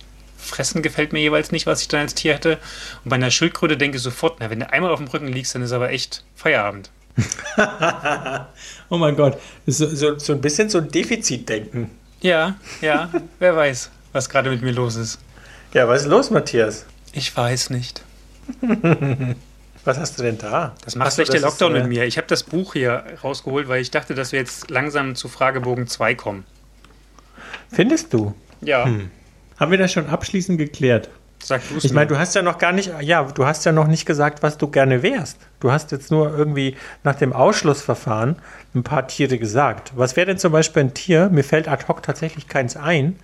Fressen 0.45 0.81
gefällt 0.81 1.13
mir 1.13 1.19
jeweils 1.19 1.51
nicht, 1.51 1.65
was 1.65 1.81
ich 1.81 1.87
dann 1.87 2.01
als 2.01 2.15
Tier 2.15 2.33
hätte. 2.33 2.59
Und 3.03 3.09
bei 3.09 3.15
einer 3.15 3.31
Schildkröte 3.31 3.77
denke 3.77 3.97
ich 3.97 4.03
sofort, 4.03 4.37
na, 4.39 4.49
wenn 4.49 4.59
du 4.59 4.71
einmal 4.71 4.91
auf 4.91 4.99
dem 4.99 5.07
Rücken 5.07 5.27
liegst, 5.27 5.55
dann 5.55 5.61
ist 5.61 5.71
aber 5.71 5.89
echt 5.91 6.23
Feierabend. 6.35 6.89
Oh 8.89 8.97
mein 8.97 9.15
Gott. 9.15 9.39
So, 9.65 9.87
so, 9.87 10.19
so 10.19 10.33
ein 10.33 10.41
bisschen 10.41 10.69
so 10.69 10.77
ein 10.77 10.89
Defizitdenken. 10.91 11.89
Ja, 12.21 12.55
ja, 12.81 13.09
wer 13.39 13.55
weiß, 13.55 13.89
was 14.13 14.29
gerade 14.29 14.49
mit 14.51 14.61
mir 14.61 14.73
los 14.73 14.95
ist. 14.95 15.17
Ja, 15.73 15.87
was 15.87 16.03
ist 16.03 16.07
los, 16.07 16.29
Matthias? 16.29 16.85
Ich 17.13 17.35
weiß 17.35 17.71
nicht. 17.71 18.03
Was 19.85 19.99
hast 19.99 20.17
du 20.17 20.23
denn 20.23 20.39
da? 20.39 20.75
Das 20.83 20.95
macht 20.95 21.13
vielleicht 21.13 21.31
der 21.33 21.41
das 21.41 21.53
ist, 21.53 21.59
Lockdown 21.61 21.75
äh, 21.75 21.79
mit 21.81 21.89
mir. 21.89 22.05
Ich 22.05 22.17
habe 22.17 22.25
das 22.25 22.41
Buch 22.41 22.73
hier 22.73 23.03
rausgeholt, 23.23 23.67
weil 23.67 23.81
ich 23.81 23.91
dachte, 23.91 24.15
dass 24.15 24.31
wir 24.31 24.39
jetzt 24.39 24.71
langsam 24.71 25.15
zu 25.15 25.27
Fragebogen 25.27 25.87
2 25.87 26.15
kommen. 26.15 26.43
Findest 27.71 28.11
du? 28.11 28.33
Ja, 28.61 28.89
Haben 29.59 29.71
wir 29.71 29.77
das 29.77 29.91
schon 29.91 30.07
abschließend 30.07 30.57
geklärt? 30.57 31.09
sag 31.45 31.61
du 31.67 31.77
Ich 31.81 31.93
meine, 31.93 32.07
du 32.07 32.17
hast 32.17 32.35
ja 32.35 32.41
noch 32.41 32.57
gar 32.57 32.71
nicht, 32.71 32.91
ja, 33.01 33.23
du 33.23 33.45
hast 33.45 33.65
ja 33.65 33.71
noch 33.71 33.87
nicht 33.87 34.05
gesagt, 34.05 34.43
was 34.43 34.57
du 34.57 34.67
gerne 34.67 35.03
wärst. 35.03 35.37
Du 35.59 35.71
hast 35.71 35.91
jetzt 35.91 36.11
nur 36.11 36.35
irgendwie 36.35 36.75
nach 37.03 37.15
dem 37.15 37.33
Ausschlussverfahren 37.33 38.37
ein 38.73 38.83
paar 38.83 39.07
Tiere 39.07 39.37
gesagt. 39.37 39.93
Was 39.95 40.15
wäre 40.15 40.27
denn 40.27 40.37
zum 40.37 40.51
Beispiel 40.51 40.83
ein 40.83 40.93
Tier, 40.93 41.29
mir 41.29 41.43
fällt 41.43 41.67
ad 41.67 41.85
hoc 41.87 42.03
tatsächlich 42.03 42.47
keins 42.47 42.75
ein, 42.75 43.17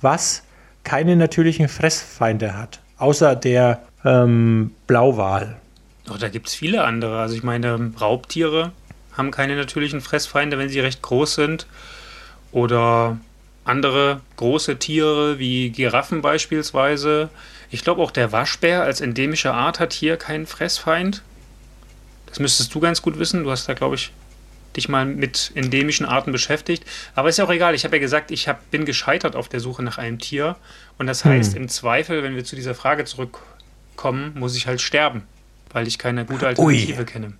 was 0.00 0.42
keine 0.84 1.16
natürlichen 1.16 1.68
Fressfeinde 1.68 2.56
hat, 2.56 2.80
außer 2.98 3.34
der 3.34 3.82
ähm, 4.04 4.72
Blauwal. 4.86 5.56
Oh, 6.08 6.16
da 6.18 6.28
gibt 6.28 6.46
es 6.46 6.54
viele 6.54 6.84
andere. 6.84 7.20
Also 7.20 7.34
ich 7.34 7.42
meine, 7.42 7.92
Raubtiere 8.00 8.70
haben 9.16 9.32
keine 9.32 9.56
natürlichen 9.56 10.00
Fressfeinde, 10.00 10.58
wenn 10.58 10.68
sie 10.68 10.78
recht 10.78 11.02
groß 11.02 11.34
sind. 11.34 11.66
Oder 12.52 13.18
andere 13.66 14.20
große 14.36 14.78
Tiere 14.78 15.38
wie 15.38 15.70
Giraffen 15.70 16.22
beispielsweise. 16.22 17.28
Ich 17.70 17.82
glaube 17.82 18.02
auch 18.02 18.10
der 18.10 18.32
Waschbär 18.32 18.82
als 18.82 19.00
endemische 19.00 19.52
Art 19.52 19.80
hat 19.80 19.92
hier 19.92 20.16
keinen 20.16 20.46
Fressfeind. 20.46 21.22
Das 22.26 22.38
müsstest 22.38 22.74
du 22.74 22.80
ganz 22.80 23.02
gut 23.02 23.18
wissen. 23.18 23.44
Du 23.44 23.50
hast 23.50 23.68
da, 23.68 23.74
glaube 23.74 23.96
ich, 23.96 24.12
dich 24.76 24.88
mal 24.88 25.04
mit 25.04 25.52
endemischen 25.54 26.06
Arten 26.06 26.32
beschäftigt. 26.32 26.84
Aber 27.14 27.28
ist 27.28 27.38
ja 27.38 27.44
auch 27.44 27.50
egal. 27.50 27.74
Ich 27.74 27.84
habe 27.84 27.96
ja 27.96 28.00
gesagt, 28.00 28.30
ich 28.30 28.46
hab, 28.46 28.70
bin 28.70 28.84
gescheitert 28.84 29.34
auf 29.34 29.48
der 29.48 29.60
Suche 29.60 29.82
nach 29.82 29.98
einem 29.98 30.18
Tier. 30.18 30.56
Und 30.98 31.06
das 31.06 31.24
heißt, 31.24 31.54
im 31.54 31.68
Zweifel, 31.68 32.22
wenn 32.22 32.36
wir 32.36 32.44
zu 32.44 32.56
dieser 32.56 32.74
Frage 32.74 33.04
zurückkommen, 33.04 34.32
muss 34.34 34.56
ich 34.56 34.66
halt 34.66 34.80
sterben, 34.80 35.22
weil 35.72 35.86
ich 35.86 35.98
keine 35.98 36.24
gute 36.24 36.46
Alternative 36.46 37.04
kenne. 37.04 37.32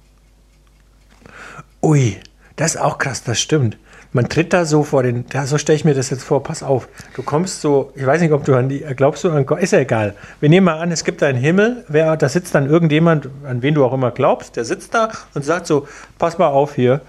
Ui, 1.83 2.19
das 2.57 2.75
ist 2.75 2.81
auch 2.81 2.99
krass, 2.99 3.23
das 3.23 3.41
stimmt. 3.41 3.77
Man 4.13 4.29
tritt 4.29 4.53
da 4.53 4.65
so 4.65 4.83
vor 4.83 5.03
den, 5.03 5.27
da, 5.29 5.47
so 5.47 5.59
stelle 5.59 5.77
ich 5.77 5.85
mir 5.85 5.95
das 5.95 6.11
jetzt 6.11 6.23
vor, 6.23 6.43
pass 6.43 6.63
auf. 6.63 6.89
Du 7.15 7.23
kommst 7.23 7.61
so, 7.61 7.93
ich 7.95 8.07
weiß 8.07 8.21
nicht, 8.21 8.33
ob 8.33 8.45
du 8.45 8.55
an 8.55 8.69
die, 8.69 8.81
glaubst 8.97 9.25
du 9.25 9.31
an 9.31 9.45
Gott, 9.47 9.61
ist 9.61 9.73
ja 9.73 9.81
egal. 9.81 10.15
Wir 10.41 10.49
nehmen 10.49 10.65
mal 10.65 10.79
an, 10.79 10.91
es 10.91 11.05
gibt 11.05 11.23
einen 11.23 11.39
Himmel, 11.39 11.85
wer, 11.89 12.17
da 12.17 12.29
sitzt 12.29 12.55
dann 12.55 12.69
irgendjemand, 12.69 13.29
an 13.45 13.63
wen 13.63 13.75
du 13.75 13.85
auch 13.85 13.93
immer 13.93 14.11
glaubst, 14.11 14.57
der 14.57 14.65
sitzt 14.65 14.95
da 14.95 15.11
und 15.35 15.45
sagt 15.45 15.67
so, 15.67 15.87
pass 16.19 16.39
mal 16.39 16.49
auf 16.49 16.75
hier. 16.75 17.01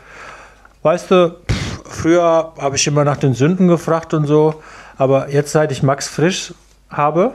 Weißt 0.83 1.11
du, 1.11 1.35
pff, 1.49 1.81
früher 1.85 2.53
habe 2.57 2.75
ich 2.75 2.85
immer 2.87 3.03
nach 3.03 3.17
den 3.17 3.33
Sünden 3.33 3.67
gefragt 3.67 4.13
und 4.13 4.25
so, 4.25 4.61
aber 4.97 5.29
jetzt, 5.29 5.51
seit 5.51 5.71
ich 5.71 5.83
Max 5.83 6.07
Frisch 6.07 6.53
habe, 6.89 7.33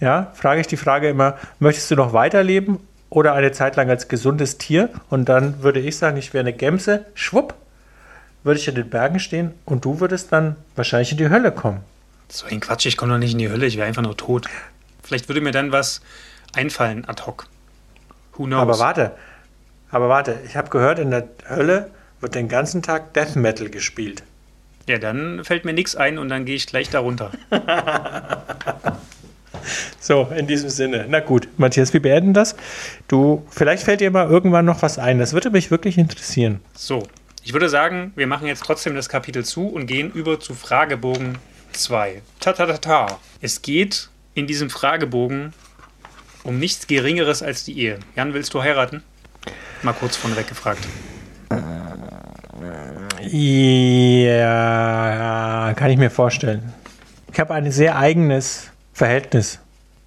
ja, 0.00 0.32
frage 0.34 0.60
ich 0.60 0.66
die 0.66 0.76
Frage 0.76 1.08
immer, 1.08 1.36
möchtest 1.58 1.90
du 1.90 1.96
noch 1.96 2.12
weiterleben 2.12 2.78
oder 3.10 3.32
eine 3.34 3.52
Zeit 3.52 3.76
lang 3.76 3.88
als 3.90 4.08
gesundes 4.08 4.58
Tier? 4.58 4.90
Und 5.10 5.28
dann 5.28 5.62
würde 5.62 5.80
ich 5.80 5.96
sagen, 5.96 6.16
ich 6.16 6.34
wäre 6.34 6.42
eine 6.42 6.52
Gemse, 6.52 7.06
schwupp, 7.14 7.54
würde 8.44 8.60
ich 8.60 8.68
in 8.68 8.74
den 8.74 8.88
Bergen 8.88 9.18
stehen 9.18 9.52
und 9.64 9.84
du 9.84 10.00
würdest 10.00 10.32
dann 10.32 10.56
wahrscheinlich 10.76 11.10
in 11.12 11.18
die 11.18 11.28
Hölle 11.28 11.50
kommen. 11.50 11.80
So 12.28 12.46
ein 12.46 12.60
Quatsch, 12.60 12.86
ich 12.86 12.96
komme 12.96 13.12
doch 13.12 13.18
nicht 13.18 13.32
in 13.32 13.38
die 13.38 13.50
Hölle, 13.50 13.66
ich 13.66 13.76
wäre 13.76 13.86
einfach 13.86 14.02
nur 14.02 14.16
tot. 14.16 14.46
Vielleicht 15.02 15.28
würde 15.28 15.40
mir 15.40 15.50
dann 15.50 15.72
was 15.72 16.00
einfallen 16.52 17.04
ad 17.06 17.22
hoc. 17.26 17.46
Who 18.34 18.44
knows? 18.44 18.60
Aber 18.60 18.78
warte, 18.78 19.12
aber 19.90 20.08
warte, 20.08 20.38
ich 20.46 20.56
habe 20.56 20.70
gehört, 20.70 20.98
in 20.98 21.10
der 21.10 21.28
Hölle 21.48 21.90
wird 22.20 22.34
den 22.34 22.48
ganzen 22.48 22.82
Tag 22.82 23.14
Death 23.14 23.36
Metal 23.36 23.68
gespielt. 23.68 24.22
Ja, 24.86 24.98
dann 24.98 25.44
fällt 25.44 25.64
mir 25.64 25.72
nichts 25.72 25.96
ein 25.96 26.18
und 26.18 26.28
dann 26.28 26.44
gehe 26.44 26.56
ich 26.56 26.66
gleich 26.66 26.90
darunter. 26.90 27.30
So, 30.00 30.28
in 30.36 30.46
diesem 30.46 30.68
Sinne. 30.68 31.06
Na 31.08 31.20
gut, 31.20 31.48
Matthias, 31.56 31.94
wir 31.94 32.02
beenden 32.02 32.34
das. 32.34 32.56
Du, 33.08 33.46
vielleicht 33.48 33.84
fällt 33.84 34.00
dir 34.00 34.10
mal 34.10 34.28
irgendwann 34.28 34.66
noch 34.66 34.82
was 34.82 34.98
ein. 34.98 35.18
Das 35.18 35.32
würde 35.32 35.48
mich 35.50 35.70
wirklich 35.70 35.96
interessieren. 35.96 36.60
So, 36.74 37.04
ich 37.44 37.52
würde 37.52 37.68
sagen, 37.68 38.12
wir 38.16 38.26
machen 38.26 38.46
jetzt 38.46 38.64
trotzdem 38.64 38.94
das 38.94 39.10
Kapitel 39.10 39.44
zu 39.44 39.68
und 39.68 39.86
gehen 39.86 40.10
über 40.10 40.40
zu 40.40 40.54
Fragebogen 40.54 41.36
2. 41.72 42.22
Ta 42.40 42.54
ta 42.54 42.64
ta 42.66 42.78
ta. 42.78 43.18
Es 43.42 43.60
geht 43.60 44.08
in 44.32 44.46
diesem 44.46 44.70
Fragebogen 44.70 45.52
um 46.42 46.58
nichts 46.58 46.86
Geringeres 46.86 47.42
als 47.42 47.64
die 47.64 47.78
Ehe. 47.78 47.98
Jan, 48.16 48.32
willst 48.32 48.54
du 48.54 48.62
heiraten? 48.62 49.02
Mal 49.82 49.92
kurz 49.92 50.16
vorneweg 50.16 50.48
gefragt. 50.48 50.88
Ja, 53.20 54.54
kann 55.76 55.90
ich 55.90 55.98
mir 55.98 56.10
vorstellen. 56.10 56.72
Ich 57.30 57.38
habe 57.38 57.52
ein 57.52 57.70
sehr 57.70 57.98
eigenes 57.98 58.70
Verhältnis. 58.94 59.58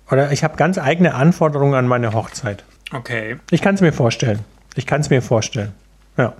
Oder 0.10 0.32
ich 0.32 0.44
habe 0.44 0.56
ganz 0.58 0.79
eigene 0.79 1.13
Anforderungen 1.13 1.75
an 1.75 1.88
meine 1.88 2.13
Hochzeit. 2.13 2.63
Okay. 2.91 3.38
Ich 3.51 3.62
kann 3.62 3.75
es 3.75 3.82
mir 3.82 3.94
vorstellen. 3.94 4.39
Ich 4.75 4.88
kann 4.88 5.01
es 5.01 5.12
mir 5.12 5.22
vorstellen. 5.22 5.74
Ja. 6.17 6.34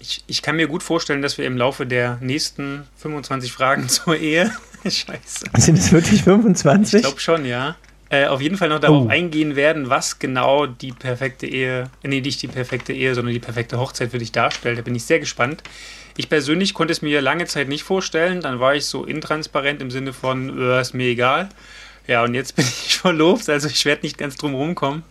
Ich, 0.00 0.22
ich 0.26 0.42
kann 0.42 0.56
mir 0.56 0.68
gut 0.68 0.82
vorstellen, 0.82 1.22
dass 1.22 1.38
wir 1.38 1.46
im 1.46 1.56
Laufe 1.56 1.84
der 1.86 2.18
nächsten 2.20 2.84
25 2.98 3.52
Fragen 3.52 3.88
zur 3.88 4.16
Ehe. 4.16 4.50
Scheiße. 4.84 5.46
Sind 5.56 5.78
es 5.78 5.92
wirklich 5.92 6.20
Ich 6.20 6.24
25? 6.24 7.02
glaube 7.02 7.18
schon, 7.20 7.44
ja. 7.44 7.76
äh, 8.10 8.26
auf 8.26 8.40
jeden 8.40 8.56
Fall 8.56 8.68
noch 8.68 8.78
darauf 8.78 9.06
Oh. 9.06 9.08
eingehen 9.08 9.56
werden, 9.56 9.90
was 9.90 10.18
genau 10.20 10.66
die 10.66 10.92
perfekte 10.92 11.46
Ehe, 11.46 11.90
äh, 12.02 12.08
nee, 12.08 12.20
nicht 12.20 12.40
die 12.42 12.48
perfekte 12.48 12.92
Ehe, 12.92 13.14
sondern 13.14 13.34
die 13.34 13.40
perfekte 13.40 13.78
Hochzeit 13.78 14.12
für 14.12 14.18
dich 14.18 14.30
darstellt. 14.32 14.78
Da 14.78 14.82
bin 14.82 14.94
ich 14.94 15.04
sehr 15.04 15.18
gespannt. 15.18 15.62
Ich 16.16 16.28
persönlich 16.28 16.74
konnte 16.74 16.92
es 16.92 17.02
mir 17.02 17.20
lange 17.20 17.46
Zeit 17.46 17.68
nicht 17.68 17.82
vorstellen. 17.82 18.40
Dann 18.40 18.60
war 18.60 18.74
ich 18.74 18.86
so 18.86 19.04
intransparent 19.04 19.82
im 19.82 19.90
Sinne 19.90 20.12
von, 20.12 20.56
äh, 20.60 20.80
ist 20.80 20.94
mir 20.94 21.08
egal. 21.08 21.48
Ja, 22.06 22.22
und 22.24 22.34
jetzt 22.34 22.54
bin 22.56 22.64
ich 22.64 22.98
verlobt, 22.98 23.48
also 23.48 23.66
ich 23.68 23.84
werde 23.84 24.02
nicht 24.02 24.16
ganz 24.16 24.36
drum 24.36 24.54
rumkommen. 24.54 25.02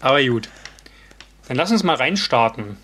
Aber 0.00 0.22
gut. 0.24 0.48
Dann 1.48 1.56
lass 1.56 1.70
uns 1.70 1.82
mal 1.82 1.96
reinstarten. 1.96 2.76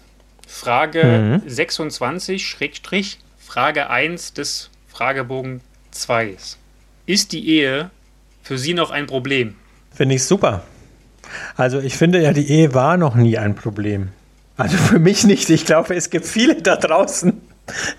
Frage 0.47 1.43
26, 1.47 2.47
Schrägstrich, 2.47 3.19
Frage 3.39 3.91
1 3.91 4.33
des 4.33 4.71
Fragebogen 4.89 5.61
2. 5.91 6.37
Ist 7.07 7.33
die 7.33 7.49
Ehe 7.49 7.91
für 8.43 8.59
Sie 8.59 8.75
noch 8.75 8.91
ein 8.91 9.07
Problem? 9.07 9.55
Finde 9.95 10.15
ich 10.15 10.25
super. 10.25 10.65
Also 11.57 11.81
ich 11.81 11.97
finde 11.97 12.23
ja, 12.23 12.33
die 12.33 12.49
Ehe 12.49 12.75
war 12.75 12.97
noch 12.97 13.15
nie 13.15 13.37
ein 13.39 13.55
Problem. 13.55 14.09
Also 14.57 14.77
für 14.77 14.99
mich 14.99 15.25
nicht. 15.25 15.51
Ich 15.51 15.65
glaube, 15.67 15.95
es 15.95 16.11
gibt 16.11 16.27
viele 16.27 16.61
da 16.61 16.77
draußen, 16.77 17.41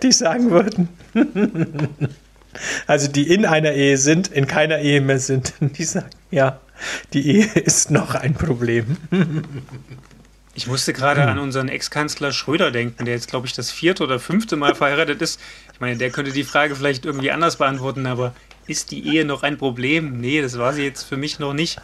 die 0.03 0.11
sagen 0.11 0.51
würden, 0.51 0.89
also 2.87 3.07
die 3.07 3.31
in 3.33 3.45
einer 3.45 3.71
Ehe 3.71 3.97
sind, 3.97 4.27
in 4.27 4.47
keiner 4.47 4.79
Ehe 4.79 5.01
mehr 5.01 5.19
sind, 5.19 5.53
die 5.61 5.83
sagen, 5.83 6.09
ja, 6.31 6.59
die 7.13 7.27
Ehe 7.27 7.45
ist 7.45 7.91
noch 7.91 8.15
ein 8.15 8.33
Problem. 8.33 8.97
Ich 10.59 10.67
musste 10.67 10.91
gerade 10.91 11.25
an 11.25 11.39
unseren 11.39 11.69
Ex-Kanzler 11.69 12.33
Schröder 12.33 12.69
denken, 12.69 13.05
der 13.05 13.13
jetzt, 13.13 13.29
glaube 13.29 13.47
ich, 13.47 13.53
das 13.53 13.71
vierte 13.71 14.03
oder 14.03 14.19
fünfte 14.19 14.57
Mal 14.57 14.75
verheiratet 14.75 15.21
ist. 15.21 15.39
Ich 15.71 15.79
meine, 15.79 15.95
der 15.95 16.09
könnte 16.09 16.33
die 16.33 16.43
Frage 16.43 16.75
vielleicht 16.75 17.05
irgendwie 17.05 17.31
anders 17.31 17.55
beantworten, 17.55 18.05
aber 18.05 18.33
ist 18.67 18.91
die 18.91 19.07
Ehe 19.07 19.23
noch 19.23 19.43
ein 19.43 19.57
Problem? 19.57 20.19
Nee, 20.19 20.41
das 20.41 20.57
war 20.57 20.73
sie 20.73 20.83
jetzt 20.83 21.03
für 21.03 21.15
mich 21.15 21.39
noch 21.39 21.53
nicht. 21.53 21.79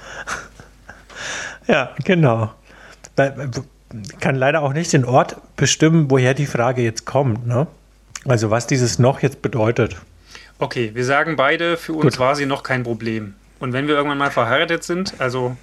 Ja, 1.67 1.95
genau. 2.03 2.53
Kann 4.19 4.35
leider 4.35 4.61
auch 4.61 4.73
nicht 4.73 4.91
den 4.91 5.05
Ort 5.05 5.37
bestimmen, 5.55 6.11
woher 6.11 6.33
die 6.33 6.45
Frage 6.45 6.81
jetzt 6.81 7.05
kommt. 7.05 7.47
Ne? 7.47 7.67
Also 8.25 8.51
was 8.51 8.67
dieses 8.67 8.99
noch 8.99 9.21
jetzt 9.21 9.41
bedeutet. 9.41 9.95
Okay, 10.59 10.91
wir 10.93 11.05
sagen 11.05 11.37
beide, 11.37 11.77
für 11.77 11.93
uns 11.93 12.15
Gut. 12.15 12.19
war 12.19 12.35
sie 12.35 12.45
noch 12.45 12.61
kein 12.61 12.83
Problem. 12.83 13.35
Und 13.59 13.71
wenn 13.71 13.87
wir 13.87 13.95
irgendwann 13.95 14.17
mal 14.17 14.31
verheiratet 14.31 14.83
sind, 14.83 15.13
also 15.19 15.55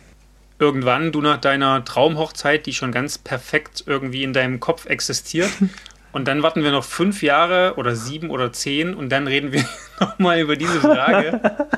irgendwann 0.59 1.13
du 1.13 1.21
nach 1.21 1.39
deiner 1.39 1.85
Traumhochzeit, 1.85 2.67
die 2.67 2.75
schon 2.75 2.93
ganz 2.93 3.19
perfekt 3.19 3.85
irgendwie 3.87 4.23
in 4.23 4.33
deinem 4.33 4.61
Kopf 4.61 4.87
existiert, 4.87 5.51
und 6.13 6.29
dann 6.29 6.43
warten 6.43 6.63
wir 6.63 6.71
noch 6.71 6.85
fünf 6.85 7.23
Jahre 7.23 7.75
oder 7.77 7.97
sieben 7.97 8.31
oder 8.31 8.53
zehn 8.53 8.95
und 8.95 9.09
dann 9.09 9.27
reden 9.27 9.53
wir 9.53 9.65
nochmal 10.01 10.41
über 10.41 10.57
diese 10.57 10.81
Frage. 10.81 11.41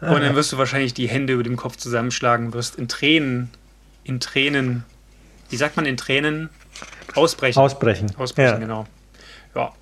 Und 0.00 0.22
dann 0.22 0.34
wirst 0.34 0.52
du 0.52 0.58
wahrscheinlich 0.58 0.94
die 0.94 1.08
Hände 1.08 1.34
über 1.34 1.42
dem 1.42 1.56
Kopf 1.56 1.76
zusammenschlagen, 1.76 2.54
wirst 2.54 2.76
in 2.76 2.88
Tränen, 2.88 3.50
in 4.04 4.18
Tränen, 4.18 4.84
wie 5.50 5.56
sagt 5.56 5.76
man 5.76 5.84
in 5.84 5.96
Tränen? 5.96 6.48
Ausbrechen. 7.14 7.58
Ausbrechen. 7.58 8.12
Ausbrechen, 8.16 8.52
ja. 8.52 8.58
genau. 8.58 8.86
Ja. 9.54 9.72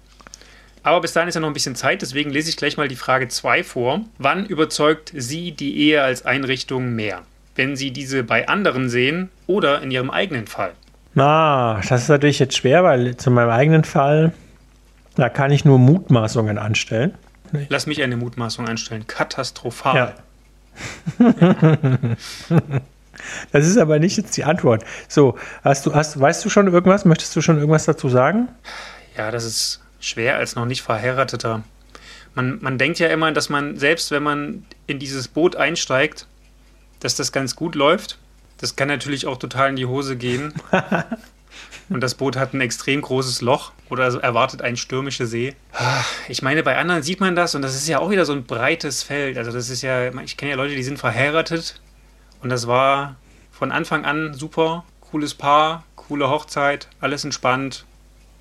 Aber 0.83 1.01
bis 1.01 1.13
dahin 1.13 1.29
ist 1.29 1.35
ja 1.35 1.41
noch 1.41 1.49
ein 1.49 1.55
bisschen 1.55 1.77
Zeit, 1.77 2.03
deswegen 2.03 2.31
lese 2.31 2.49
ich 2.49 2.57
gleich 2.57 2.77
mal 2.77 2.89
die 2.89 2.97
Frage 2.97 3.29
2 3.29 3.63
vor. 3.63 4.01
Wann 4.19 4.47
überzeugt 4.47 5.13
Sie 5.15 5.53
die 5.53 5.79
Ehe 5.79 6.03
als 6.03 6.25
Einrichtung 6.25 6.95
mehr? 6.95 7.23
Wenn 7.59 7.75
Sie 7.75 7.91
diese 7.91 8.23
bei 8.23 8.47
anderen 8.47 8.89
sehen 8.89 9.31
oder 9.49 9.83
in 9.83 9.91
Ihrem 9.91 10.11
eigenen 10.11 10.47
Fall? 10.47 10.75
Na, 11.15 11.81
das 11.89 12.03
ist 12.03 12.09
natürlich 12.09 12.39
jetzt 12.39 12.57
schwer, 12.57 12.85
weil 12.85 13.17
zu 13.17 13.33
meinem 13.33 13.51
eigenen 13.51 13.83
Fall, 13.83 14.33
da 15.17 15.29
kann 15.29 15.51
ich 15.51 15.65
nur 15.65 15.81
Mutmaßungen 15.81 16.57
anstellen. 16.57 17.15
Lass 17.69 17.89
mich 17.89 18.01
eine 18.01 18.17
Mutmaßung 18.17 18.69
anstellen. 18.69 19.09
Katastrophal. 19.09 20.15
Ja. 21.19 21.37
Das 23.51 23.67
ist 23.67 23.77
aber 23.77 23.99
nicht 23.99 24.17
jetzt 24.17 24.37
die 24.37 24.45
Antwort. 24.45 24.85
So, 25.09 25.37
hast 25.65 25.85
du, 25.85 25.93
hast, 25.93 26.19
weißt 26.19 26.45
du 26.45 26.51
schon 26.51 26.69
irgendwas? 26.69 27.05
Möchtest 27.05 27.35
du 27.35 27.41
schon 27.41 27.59
irgendwas 27.59 27.85
dazu 27.85 28.09
sagen? 28.09 28.49
Ja, 29.17 29.33
das 29.33 29.45
ist 29.45 29.83
schwer 30.01 30.37
als 30.37 30.55
noch 30.55 30.65
nicht 30.65 30.83
verheirateter. 30.83 31.65
Man, 32.37 32.59
man 32.63 32.79
denkt 32.79 33.01
ja 33.01 33.09
immer, 33.09 33.33
dass 33.33 33.49
man, 33.49 33.77
selbst 33.77 34.13
wenn 34.13 34.23
man 34.23 34.65
in 34.87 35.01
dieses 35.01 35.27
Boot 35.27 35.57
einsteigt, 35.57 36.29
dass 37.01 37.15
das 37.15 37.33
ganz 37.33 37.57
gut 37.57 37.75
läuft. 37.75 38.19
Das 38.59 38.77
kann 38.77 38.89
natürlich 38.89 39.27
auch 39.27 39.37
total 39.37 39.71
in 39.71 39.77
die 39.77 39.87
Hose 39.87 40.17
gehen. 40.17 40.53
Und 41.89 42.01
das 42.01 42.15
Boot 42.15 42.37
hat 42.37 42.53
ein 42.53 42.61
extrem 42.61 43.01
großes 43.01 43.41
Loch 43.41 43.73
oder 43.89 44.07
erwartet 44.23 44.61
eine 44.61 44.77
stürmische 44.77 45.27
See. 45.27 45.55
Ich 46.29 46.43
meine, 46.43 46.63
bei 46.63 46.77
anderen 46.77 47.03
sieht 47.03 47.21
man 47.21 47.35
das 47.35 47.55
und 47.55 47.63
das 47.63 47.75
ist 47.75 47.89
ja 47.89 47.99
auch 47.99 48.11
wieder 48.11 48.27
so 48.27 48.35
ein 48.35 48.45
breites 48.45 49.03
Feld. 49.03 49.39
Also 49.39 49.53
das 49.53 49.71
ist 49.71 49.81
ja, 49.81 50.09
ich 50.23 50.37
kenne 50.37 50.51
ja 50.51 50.57
Leute, 50.57 50.75
die 50.75 50.83
sind 50.83 50.99
verheiratet 50.99 51.81
und 52.43 52.51
das 52.51 52.67
war 52.67 53.17
von 53.51 53.73
Anfang 53.73 54.05
an 54.05 54.35
super, 54.35 54.85
cooles 55.01 55.35
Paar, 55.35 55.85
coole 55.97 56.29
Hochzeit, 56.29 56.89
alles 57.01 57.25
entspannt, 57.25 57.87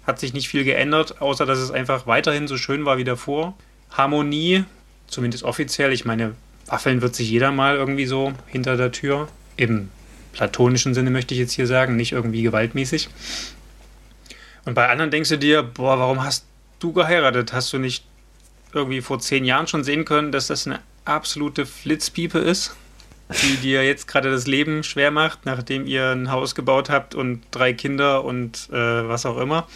hat 0.06 0.20
sich 0.20 0.34
nicht 0.34 0.50
viel 0.50 0.64
geändert, 0.64 1.22
außer 1.22 1.46
dass 1.46 1.60
es 1.60 1.72
einfach 1.72 2.06
weiterhin 2.06 2.48
so 2.48 2.58
schön 2.58 2.86
war 2.86 2.98
wie 2.98 3.04
davor. 3.04 3.56
Harmonie, 3.92 4.66
zumindest 5.08 5.44
offiziell, 5.44 5.94
ich 5.94 6.06
meine, 6.06 6.36
Waffeln 6.68 7.02
wird 7.02 7.16
sich 7.16 7.30
jeder 7.30 7.52
mal 7.52 7.76
irgendwie 7.76 8.06
so 8.06 8.34
hinter 8.48 8.78
der 8.78 8.92
Tür. 8.92 9.28
Im 9.56 9.90
platonischen 10.34 10.94
Sinne 10.94 11.10
möchte 11.10 11.34
ich 11.34 11.40
jetzt 11.40 11.54
hier 11.54 11.68
sagen, 11.68 11.96
nicht 11.96 12.12
irgendwie 12.12 12.44
gewaltmäßig. 12.44 13.10
Und 14.66 14.74
bei 14.74 14.90
anderen 14.90 15.12
denkst 15.12 15.30
du 15.30 15.38
dir, 15.38 15.64
boah, 15.64 15.98
warum 15.98 16.24
hast 16.24 16.46
du 16.80 16.94
geheiratet? 16.94 17.54
Hast 17.54 17.72
du 17.72 17.80
nicht 17.80 18.04
irgendwie 18.74 19.02
vor 19.02 19.20
zehn 19.20 19.46
Jahren 19.46 19.68
schon 19.68 19.84
sehen 19.84 20.06
können, 20.06 20.32
dass 20.32 20.48
das 20.48 20.68
eine 20.68 20.82
absolute 21.06 21.66
Flitzpiepe 21.66 22.38
ist, 22.40 22.76
die 23.44 23.56
dir 23.58 23.86
jetzt 23.86 24.08
gerade 24.08 24.30
das 24.30 24.46
Leben 24.46 24.84
schwer 24.84 25.10
macht, 25.10 25.46
nachdem 25.46 25.88
ihr 25.88 26.12
ein 26.12 26.32
Haus 26.32 26.54
gebaut 26.54 26.90
habt 26.90 27.16
und 27.16 27.42
drei 27.52 27.72
Kinder 27.72 28.26
und 28.26 28.70
äh, 28.72 29.08
was 29.08 29.26
auch 29.26 29.38
immer? 29.38 29.68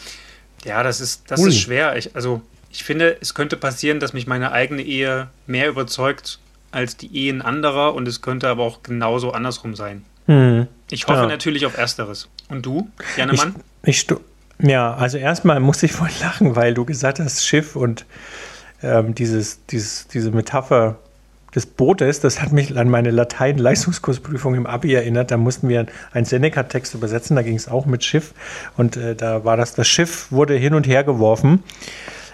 Ja, 0.65 0.83
das 0.83 0.99
ist, 0.99 1.31
das 1.31 1.39
Ui. 1.39 1.49
ist 1.49 1.59
schwer. 1.59 1.95
Ich, 1.95 2.15
also, 2.15 2.41
ich 2.69 2.83
finde, 2.83 3.17
es 3.21 3.33
könnte 3.33 3.55
passieren, 3.57 3.99
dass 3.99 4.13
mich 4.13 4.27
meine 4.27 4.51
eigene 4.51 4.83
Ehe 4.83 5.29
mehr 5.47 5.69
überzeugt 5.69 6.39
als 6.71 6.97
die 6.97 7.15
Ehen 7.15 7.41
anderer 7.41 7.93
und 7.95 8.07
es 8.07 8.21
könnte 8.21 8.47
aber 8.49 8.63
auch 8.63 8.83
genauso 8.83 9.31
andersrum 9.31 9.75
sein. 9.75 10.03
Hm. 10.27 10.67
Ich 10.89 11.07
hoffe 11.07 11.21
Ja. 11.21 11.27
natürlich 11.27 11.65
auf 11.65 11.77
Ersteres. 11.77 12.29
Und 12.49 12.65
du, 12.65 12.89
Ich, 13.11 13.17
Janemann? 13.17 13.55
ich, 13.83 13.99
stu- 13.99 14.19
ja, 14.59 14.93
also 14.93 15.17
erstmal 15.17 15.59
muss 15.59 15.81
ich 15.83 15.91
voll 15.93 16.09
lachen, 16.21 16.55
weil 16.55 16.73
du 16.73 16.85
gesagt 16.85 17.19
hast, 17.19 17.45
Schiff 17.45 17.75
und 17.75 18.05
ähm, 18.83 19.15
dieses, 19.15 19.65
dieses, 19.67 20.07
diese 20.07 20.31
Metapher 20.31 20.97
des 21.53 21.65
Bootes, 21.65 22.19
das 22.21 22.41
hat 22.41 22.51
mich 22.53 22.77
an 22.77 22.89
meine 22.89 23.11
Latein-Leistungskursprüfung 23.11 24.55
im 24.55 24.65
Abi 24.65 24.93
erinnert. 24.93 25.31
Da 25.31 25.37
mussten 25.37 25.67
wir 25.69 25.85
einen 26.13 26.25
Seneca-Text 26.25 26.93
übersetzen, 26.93 27.35
da 27.35 27.41
ging 27.41 27.55
es 27.55 27.67
auch 27.67 27.85
mit 27.85 28.03
Schiff 28.05 28.33
und 28.77 28.95
äh, 28.97 29.15
da 29.15 29.43
war 29.43 29.57
das, 29.57 29.73
das 29.73 29.87
Schiff 29.87 30.31
wurde 30.31 30.55
hin 30.55 30.73
und 30.73 30.87
her 30.87 31.03
geworfen. 31.03 31.63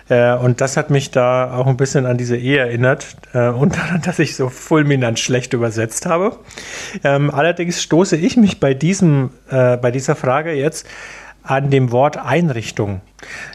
Äh, 0.09 0.35
und 0.35 0.61
das 0.61 0.77
hat 0.77 0.89
mich 0.89 1.11
da 1.11 1.53
auch 1.53 1.67
ein 1.67 1.77
bisschen 1.77 2.05
an 2.05 2.17
diese 2.17 2.37
Ehe 2.37 2.59
erinnert 2.59 3.05
äh, 3.33 3.49
und 3.49 3.75
daran, 3.77 4.01
dass 4.01 4.19
ich 4.19 4.35
so 4.35 4.49
fulminant 4.49 5.19
schlecht 5.19 5.53
übersetzt 5.53 6.05
habe. 6.05 6.37
Ähm, 7.03 7.29
allerdings 7.31 7.81
stoße 7.81 8.15
ich 8.15 8.37
mich 8.37 8.59
bei, 8.59 8.73
diesem, 8.73 9.31
äh, 9.49 9.77
bei 9.77 9.91
dieser 9.91 10.15
Frage 10.15 10.53
jetzt 10.53 10.87
an 11.43 11.69
dem 11.69 11.91
Wort 11.91 12.17
Einrichtung. 12.17 13.01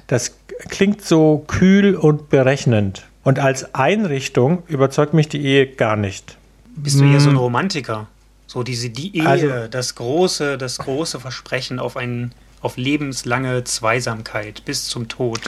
Das 0.07 0.37
klingt 0.69 1.03
so 1.03 1.45
kühl 1.47 1.95
und 1.95 2.31
berechnend. 2.31 3.05
Und 3.25 3.39
als 3.39 3.75
Einrichtung 3.75 4.63
überzeugt 4.67 5.15
mich 5.15 5.29
die 5.29 5.43
Ehe 5.45 5.67
gar 5.67 5.97
nicht. 5.97 6.37
Bist 6.75 6.99
du 7.01 7.05
eher 7.05 7.21
so 7.21 7.31
ein 7.31 7.37
Romantiker? 7.37 8.09
So 8.47 8.63
diese 8.63 8.91
die 8.91 9.17
Ehe, 9.17 9.27
Also- 9.27 9.49
das 9.71 9.95
große, 9.95 10.59
das 10.59 10.79
große 10.79 11.21
Versprechen 11.21 11.79
auf 11.79 11.97
ein, 11.97 12.33
auf 12.61 12.77
lebenslange 12.77 13.65
Zweisamkeit 13.65 14.65
bis 14.65 14.87
zum 14.87 15.09
Tod. 15.09 15.41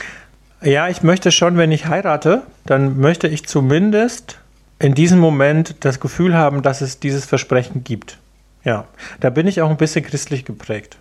Ja, 0.61 0.87
ich 0.87 1.03
möchte 1.03 1.31
schon, 1.31 1.57
wenn 1.57 1.71
ich 1.71 1.87
heirate, 1.87 2.43
dann 2.65 2.99
möchte 2.99 3.27
ich 3.27 3.45
zumindest 3.45 4.39
in 4.79 4.93
diesem 4.95 5.19
Moment 5.19 5.75
das 5.81 5.99
Gefühl 5.99 6.35
haben, 6.35 6.61
dass 6.61 6.81
es 6.81 6.99
dieses 6.99 7.25
Versprechen 7.25 7.83
gibt. 7.83 8.17
Ja, 8.63 8.85
da 9.19 9.29
bin 9.29 9.47
ich 9.47 9.61
auch 9.61 9.69
ein 9.69 9.77
bisschen 9.77 10.03
christlich 10.03 10.43
geprägt. 10.43 10.97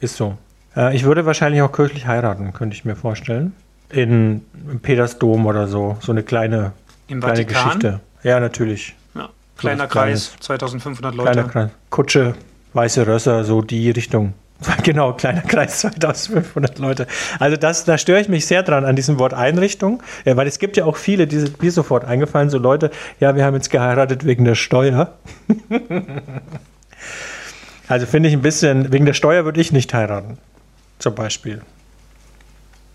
Ist 0.00 0.16
so. 0.16 0.36
Äh, 0.76 0.94
ich 0.94 1.04
würde 1.04 1.24
wahrscheinlich 1.24 1.62
auch 1.62 1.72
kirchlich 1.72 2.06
heiraten, 2.06 2.52
könnte 2.52 2.76
ich 2.76 2.84
mir 2.84 2.96
vorstellen. 2.96 3.54
In 3.88 4.42
Petersdom 4.82 5.46
oder 5.46 5.68
so. 5.68 5.96
So 6.00 6.12
eine 6.12 6.22
kleine, 6.22 6.72
Im 7.08 7.20
kleine 7.20 7.36
Vatikan. 7.38 7.64
Geschichte. 7.64 8.00
Ja, 8.22 8.40
natürlich. 8.40 8.94
Ja, 9.14 9.30
kleiner 9.56 9.84
was 9.84 9.90
Kreis, 9.90 10.26
Kleines. 10.28 10.40
2500 10.40 11.14
Leute. 11.14 11.32
Kleiner 11.32 11.48
Kreis. 11.48 11.70
Kutsche, 11.88 12.34
weiße 12.74 13.06
Rösser, 13.06 13.44
so 13.44 13.62
die 13.62 13.90
Richtung. 13.90 14.34
Genau, 14.82 15.12
kleiner 15.12 15.42
Kreis, 15.42 15.78
2500 15.80 16.78
Leute. 16.78 17.06
Also 17.38 17.56
das, 17.56 17.84
da 17.84 17.98
störe 17.98 18.20
ich 18.20 18.28
mich 18.28 18.46
sehr 18.46 18.62
dran 18.62 18.84
an 18.84 18.96
diesem 18.96 19.18
Wort 19.18 19.34
Einrichtung, 19.34 20.02
ja, 20.24 20.36
weil 20.36 20.46
es 20.46 20.58
gibt 20.58 20.76
ja 20.76 20.84
auch 20.84 20.96
viele, 20.96 21.26
die 21.26 21.38
sind 21.38 21.62
mir 21.62 21.72
sofort 21.72 22.04
eingefallen, 22.04 22.50
so 22.50 22.58
Leute, 22.58 22.90
ja, 23.20 23.36
wir 23.36 23.44
haben 23.44 23.54
jetzt 23.54 23.70
geheiratet 23.70 24.24
wegen 24.24 24.44
der 24.44 24.54
Steuer. 24.54 25.14
also 27.88 28.06
finde 28.06 28.28
ich 28.28 28.34
ein 28.34 28.42
bisschen, 28.42 28.92
wegen 28.92 29.06
der 29.06 29.14
Steuer 29.14 29.44
würde 29.44 29.60
ich 29.60 29.72
nicht 29.72 29.92
heiraten, 29.92 30.38
zum 30.98 31.14
Beispiel. 31.14 31.62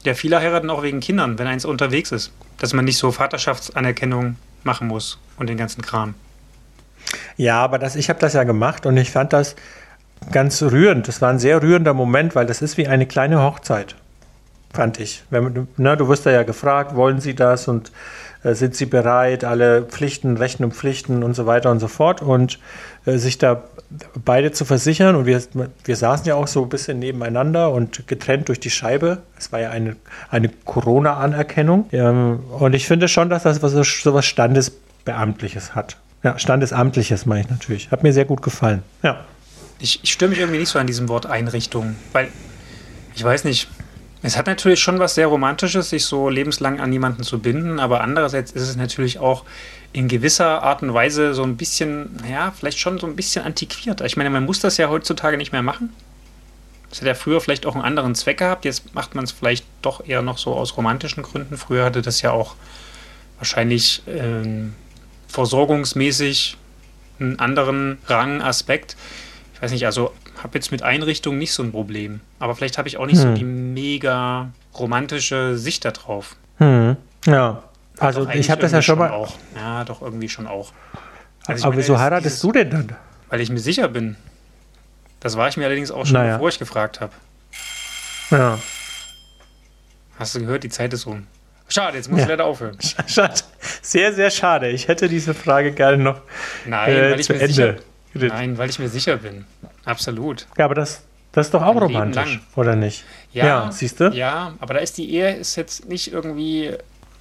Ja, 0.03 0.15
viele 0.15 0.39
heiraten 0.39 0.69
auch 0.71 0.81
wegen 0.81 0.99
Kindern, 0.99 1.37
wenn 1.37 1.45
eins 1.45 1.63
unterwegs 1.63 2.11
ist. 2.11 2.31
Dass 2.57 2.73
man 2.73 2.85
nicht 2.85 2.97
so 2.97 3.11
Vaterschaftsanerkennung 3.11 4.35
machen 4.63 4.87
muss 4.87 5.19
und 5.37 5.47
den 5.47 5.57
ganzen 5.57 5.83
Kram. 5.83 6.15
Ja, 7.37 7.59
aber 7.61 7.79
das, 7.79 7.95
ich 7.95 8.09
habe 8.09 8.19
das 8.19 8.33
ja 8.33 8.43
gemacht 8.43 8.85
und 8.85 8.97
ich 8.97 9.11
fand 9.11 9.33
das 9.33 9.55
ganz 10.31 10.61
rührend. 10.61 11.07
Das 11.07 11.21
war 11.21 11.29
ein 11.29 11.39
sehr 11.39 11.61
rührender 11.61 11.93
Moment, 11.93 12.35
weil 12.35 12.45
das 12.45 12.61
ist 12.61 12.77
wie 12.77 12.87
eine 12.87 13.05
kleine 13.05 13.41
Hochzeit, 13.41 13.95
fand 14.73 14.99
ich. 14.99 15.23
Wenn, 15.29 15.67
na, 15.77 15.95
du 15.95 16.07
wirst 16.07 16.25
ja 16.25 16.43
gefragt, 16.43 16.95
wollen 16.95 17.19
Sie 17.19 17.33
das 17.33 17.67
und 17.67 17.91
äh, 18.43 18.53
sind 18.53 18.75
Sie 18.75 18.85
bereit, 18.85 19.43
alle 19.43 19.83
Pflichten, 19.83 20.37
Rechten 20.37 20.63
und 20.63 20.73
Pflichten 20.73 21.23
und 21.23 21.35
so 21.35 21.45
weiter 21.45 21.71
und 21.71 21.79
so 21.79 21.87
fort 21.87 22.21
und 22.21 22.59
äh, 23.05 23.17
sich 23.17 23.37
da 23.37 23.63
beide 24.23 24.51
zu 24.51 24.65
versichern. 24.65 25.15
Und 25.15 25.25
wir, 25.25 25.41
wir 25.83 25.95
saßen 25.95 26.25
ja 26.25 26.35
auch 26.35 26.47
so 26.47 26.63
ein 26.63 26.69
bisschen 26.69 26.99
nebeneinander 26.99 27.71
und 27.71 28.07
getrennt 28.07 28.47
durch 28.47 28.59
die 28.59 28.69
Scheibe. 28.69 29.19
Es 29.37 29.51
war 29.51 29.59
ja 29.59 29.69
eine, 29.69 29.95
eine 30.29 30.49
Corona-Anerkennung. 30.49 31.87
Ähm, 31.91 32.39
und 32.51 32.73
ich 32.73 32.87
finde 32.87 33.07
schon, 33.07 33.29
dass 33.29 33.43
das 33.43 33.61
was, 33.61 33.73
so 33.73 34.13
was 34.13 34.25
Standesbeamtliches 34.25 35.75
hat. 35.75 35.97
Ja, 36.23 36.37
Standesamtliches 36.37 37.25
meine 37.25 37.41
ich 37.41 37.49
natürlich. 37.49 37.91
Hat 37.91 38.03
mir 38.03 38.13
sehr 38.13 38.25
gut 38.25 38.41
gefallen. 38.41 38.83
Ja. 39.01 39.21
Ich, 39.81 39.99
ich 40.03 40.11
störe 40.11 40.29
mich 40.29 40.39
irgendwie 40.39 40.59
nicht 40.59 40.69
so 40.69 40.79
an 40.79 40.87
diesem 40.87 41.09
Wort 41.09 41.25
Einrichtung, 41.25 41.95
weil 42.13 42.29
ich 43.15 43.23
weiß 43.23 43.43
nicht, 43.43 43.67
es 44.23 44.37
hat 44.37 44.45
natürlich 44.45 44.79
schon 44.79 44.99
was 44.99 45.15
sehr 45.15 45.27
Romantisches, 45.27 45.89
sich 45.89 46.05
so 46.05 46.29
lebenslang 46.29 46.79
an 46.79 46.93
jemanden 46.93 47.23
zu 47.23 47.39
binden, 47.39 47.79
aber 47.79 48.01
andererseits 48.01 48.51
ist 48.51 48.61
es 48.61 48.75
natürlich 48.75 49.17
auch 49.17 49.43
in 49.93 50.07
gewisser 50.07 50.61
Art 50.61 50.83
und 50.83 50.93
Weise 50.93 51.33
so 51.33 51.43
ein 51.43 51.57
bisschen, 51.57 52.17
ja, 52.29 52.51
vielleicht 52.51 52.79
schon 52.79 52.99
so 52.99 53.07
ein 53.07 53.15
bisschen 53.15 53.43
antiquiert. 53.43 54.01
Ich 54.01 54.17
meine, 54.17 54.29
man 54.29 54.45
muss 54.45 54.59
das 54.59 54.77
ja 54.77 54.89
heutzutage 54.89 55.37
nicht 55.37 55.51
mehr 55.51 55.63
machen. 55.63 55.91
Das 56.89 57.01
hat 57.01 57.07
ja 57.07 57.15
früher 57.15 57.41
vielleicht 57.41 57.65
auch 57.65 57.73
einen 57.73 57.83
anderen 57.83 58.15
Zweck 58.15 58.37
gehabt. 58.37 58.65
Jetzt 58.65 58.93
macht 58.93 59.15
man 59.15 59.23
es 59.23 59.31
vielleicht 59.31 59.65
doch 59.81 60.05
eher 60.05 60.21
noch 60.21 60.37
so 60.37 60.53
aus 60.53 60.77
romantischen 60.77 61.23
Gründen. 61.23 61.57
Früher 61.57 61.85
hatte 61.85 62.01
das 62.01 62.21
ja 62.21 62.31
auch 62.31 62.55
wahrscheinlich 63.37 64.03
äh, 64.07 64.67
versorgungsmäßig 65.27 66.57
einen 67.19 67.39
anderen 67.39 67.97
Rang, 68.07 68.41
Aspekt. 68.41 68.95
Ich 69.61 69.65
weiß 69.65 69.71
nicht, 69.73 69.85
also 69.85 70.11
habe 70.41 70.57
jetzt 70.57 70.71
mit 70.71 70.81
Einrichtungen 70.81 71.37
nicht 71.37 71.53
so 71.53 71.61
ein 71.61 71.71
Problem. 71.71 72.21
Aber 72.39 72.55
vielleicht 72.55 72.79
habe 72.79 72.87
ich 72.87 72.97
auch 72.97 73.05
nicht 73.05 73.21
hm. 73.21 73.29
so 73.29 73.35
die 73.35 73.43
mega 73.43 74.49
romantische 74.73 75.55
Sicht 75.55 75.85
darauf. 75.85 76.35
Hm. 76.57 76.97
Ja, 77.27 77.61
also 77.99 78.27
ich 78.29 78.49
habe 78.49 78.59
das 78.59 78.71
ja 78.71 78.81
schon 78.81 78.97
mal. 78.97 79.11
Auch. 79.11 79.35
Ja, 79.55 79.83
doch 79.83 80.01
irgendwie 80.01 80.29
schon 80.29 80.47
auch. 80.47 80.71
Also 81.45 81.65
Aber 81.65 81.73
meine, 81.73 81.83
wieso 81.83 81.99
heiratest 81.99 82.37
dieses, 82.37 82.41
du 82.41 82.51
denn 82.53 82.71
dann? 82.71 82.95
Weil 83.29 83.39
ich 83.39 83.51
mir 83.51 83.59
sicher 83.59 83.87
bin. 83.87 84.15
Das 85.19 85.37
war 85.37 85.47
ich 85.47 85.57
mir 85.57 85.65
allerdings 85.65 85.91
auch 85.91 86.07
schon, 86.07 86.13
naja. 86.13 86.37
bevor 86.37 86.49
ich 86.49 86.57
gefragt 86.57 86.99
habe. 86.99 87.13
Ja. 88.31 88.57
Hast 90.17 90.33
du 90.33 90.39
gehört, 90.39 90.63
die 90.63 90.69
Zeit 90.69 90.91
ist 90.91 91.05
um. 91.05 91.27
Schade, 91.67 91.97
jetzt 91.97 92.09
muss 92.09 92.17
ja. 92.17 92.23
ich 92.23 92.29
leider 92.29 92.45
aufhören. 92.45 92.79
Schade. 93.05 93.35
Sehr, 93.83 94.11
sehr 94.11 94.31
schade. 94.31 94.69
Ich 94.69 94.87
hätte 94.87 95.07
diese 95.07 95.35
Frage 95.35 95.71
gerne 95.71 95.97
noch 95.97 96.21
Nein, 96.65 96.91
äh, 96.91 97.11
weil 97.11 97.19
ich 97.19 97.27
zu 97.27 97.33
mir 97.33 97.41
Ende. 97.41 97.53
Sicher, 97.53 97.75
nein, 98.13 98.57
weil 98.57 98.69
ich 98.69 98.79
mir 98.79 98.89
sicher 98.89 99.17
bin. 99.17 99.45
Absolut. 99.85 100.47
Ja, 100.57 100.65
aber 100.65 100.75
das, 100.75 101.03
das 101.31 101.47
ist 101.47 101.53
doch 101.53 101.61
auch 101.61 101.75
Ein 101.75 101.77
romantisch, 101.77 102.41
oder 102.55 102.75
nicht? 102.75 103.03
Ja, 103.33 103.45
ja 103.45 103.71
siehst 103.71 103.99
du? 103.99 104.09
Ja, 104.09 104.53
aber 104.59 104.75
da 104.75 104.79
ist 104.79 104.97
die 104.97 105.13
Ehe 105.13 105.35
ist 105.35 105.55
jetzt 105.55 105.87
nicht 105.87 106.11
irgendwie 106.11 106.71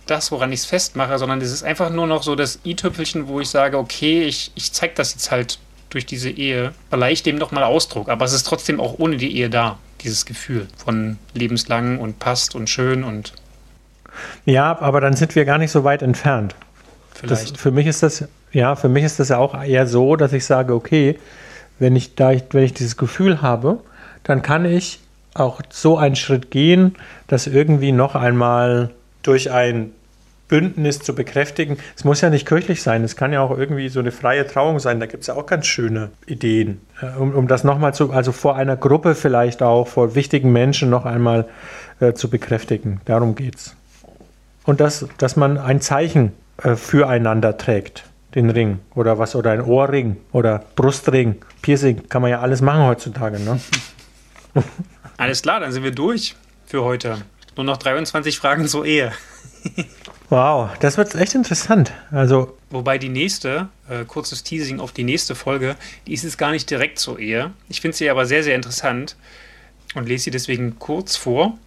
das, 0.06 0.32
woran 0.32 0.52
ich 0.52 0.60
es 0.60 0.66
festmache, 0.66 1.18
sondern 1.18 1.40
es 1.40 1.52
ist 1.52 1.62
einfach 1.62 1.90
nur 1.90 2.06
noch 2.06 2.22
so 2.22 2.34
das 2.34 2.58
i-Tüpfelchen, 2.64 3.28
wo 3.28 3.40
ich 3.40 3.48
sage, 3.48 3.78
okay, 3.78 4.24
ich, 4.24 4.50
ich 4.54 4.72
zeige 4.72 4.94
das 4.94 5.14
jetzt 5.14 5.30
halt 5.30 5.58
durch 5.90 6.06
diese 6.06 6.30
Ehe, 6.30 6.72
verleihe 6.88 7.12
ich 7.12 7.22
dem 7.22 7.36
nochmal 7.36 7.64
Ausdruck. 7.64 8.08
Aber 8.08 8.24
es 8.24 8.32
ist 8.32 8.46
trotzdem 8.46 8.80
auch 8.80 8.98
ohne 8.98 9.16
die 9.16 9.36
Ehe 9.36 9.50
da, 9.50 9.78
dieses 10.02 10.24
Gefühl 10.26 10.66
von 10.76 11.18
lebenslang 11.34 11.98
und 11.98 12.18
passt 12.18 12.54
und 12.54 12.68
schön 12.68 13.04
und. 13.04 13.32
Ja, 14.44 14.80
aber 14.80 15.00
dann 15.00 15.14
sind 15.14 15.34
wir 15.34 15.44
gar 15.44 15.58
nicht 15.58 15.70
so 15.70 15.84
weit 15.84 16.02
entfernt. 16.02 16.54
Vielleicht. 17.14 17.54
Das, 17.54 17.60
für 17.60 17.70
mich 17.70 17.86
ist 17.86 18.02
das, 18.02 18.24
ja, 18.52 18.74
für 18.76 18.88
mich 18.88 19.04
ist 19.04 19.20
das 19.20 19.28
ja 19.28 19.38
auch 19.38 19.60
eher 19.62 19.86
so, 19.86 20.16
dass 20.16 20.32
ich 20.32 20.44
sage, 20.44 20.74
okay, 20.74 21.18
wenn 21.78 21.96
ich 21.96 22.14
da, 22.14 22.32
wenn 22.50 22.64
ich 22.64 22.74
dieses 22.74 22.96
Gefühl 22.96 23.42
habe, 23.42 23.78
dann 24.22 24.42
kann 24.42 24.64
ich 24.64 25.00
auch 25.34 25.60
so 25.70 25.96
einen 25.96 26.16
Schritt 26.16 26.50
gehen, 26.50 26.96
dass 27.26 27.46
irgendwie 27.46 27.92
noch 27.92 28.14
einmal 28.14 28.90
durch 29.22 29.50
ein 29.50 29.92
Bündnis 30.48 30.98
zu 30.98 31.14
bekräftigen. 31.14 31.78
Es 31.96 32.04
muss 32.04 32.20
ja 32.20 32.28
nicht 32.28 32.46
kirchlich 32.46 32.82
sein, 32.82 33.04
es 33.04 33.14
kann 33.14 33.32
ja 33.32 33.40
auch 33.40 33.56
irgendwie 33.56 33.88
so 33.88 34.00
eine 34.00 34.10
freie 34.10 34.46
Trauung 34.46 34.80
sein. 34.80 34.98
Da 34.98 35.06
gibt 35.06 35.22
es 35.22 35.28
ja 35.28 35.34
auch 35.34 35.46
ganz 35.46 35.66
schöne 35.66 36.10
Ideen, 36.26 36.80
äh, 37.00 37.18
um, 37.18 37.34
um 37.34 37.46
das 37.46 37.64
nochmal 37.64 37.94
zu, 37.94 38.10
also 38.10 38.32
vor 38.32 38.56
einer 38.56 38.76
Gruppe 38.76 39.14
vielleicht 39.14 39.62
auch, 39.62 39.86
vor 39.86 40.16
wichtigen 40.16 40.52
Menschen 40.52 40.90
noch 40.90 41.06
einmal 41.06 41.46
äh, 42.00 42.12
zu 42.12 42.28
bekräftigen. 42.28 43.00
Darum 43.04 43.36
geht 43.36 43.56
es. 43.56 43.76
Und 44.64 44.80
das, 44.80 45.06
dass 45.18 45.36
man 45.36 45.56
ein 45.56 45.80
Zeichen 45.80 46.32
äh, 46.62 46.74
füreinander 46.74 47.56
trägt, 47.56 48.04
den 48.34 48.50
Ring 48.50 48.78
oder 48.94 49.18
was, 49.18 49.34
oder 49.34 49.50
ein 49.50 49.60
Ohrring 49.60 50.16
oder 50.32 50.64
Brustring, 50.76 51.36
Piercing, 51.62 52.08
kann 52.08 52.22
man 52.22 52.30
ja 52.30 52.40
alles 52.40 52.60
machen 52.60 52.84
heutzutage. 52.84 53.38
Ne? 53.40 53.60
Alles 55.16 55.42
klar, 55.42 55.60
dann 55.60 55.70
sind 55.70 55.84
wir 55.84 55.90
durch 55.90 56.34
für 56.66 56.82
heute. 56.82 57.18
Nur 57.54 57.64
noch 57.64 57.76
23 57.76 58.38
Fragen 58.38 58.66
zur 58.66 58.86
Ehe. 58.86 59.12
wow, 60.30 60.70
das 60.80 60.96
wird 60.96 61.14
echt 61.14 61.34
interessant. 61.34 61.92
Also 62.10 62.56
Wobei 62.70 62.98
die 62.98 63.10
nächste, 63.10 63.68
äh, 63.88 64.04
kurzes 64.04 64.44
Teasing 64.44 64.80
auf 64.80 64.92
die 64.92 65.04
nächste 65.04 65.34
Folge, 65.34 65.76
die 66.06 66.14
ist 66.14 66.24
jetzt 66.24 66.38
gar 66.38 66.52
nicht 66.52 66.70
direkt 66.70 66.98
zur 66.98 67.18
Ehe. 67.18 67.50
Ich 67.68 67.80
finde 67.80 67.96
sie 67.96 68.08
aber 68.08 68.24
sehr, 68.24 68.42
sehr 68.42 68.54
interessant 68.54 69.16
und 69.94 70.08
lese 70.08 70.24
sie 70.24 70.30
deswegen 70.30 70.78
kurz 70.78 71.16
vor. 71.16 71.58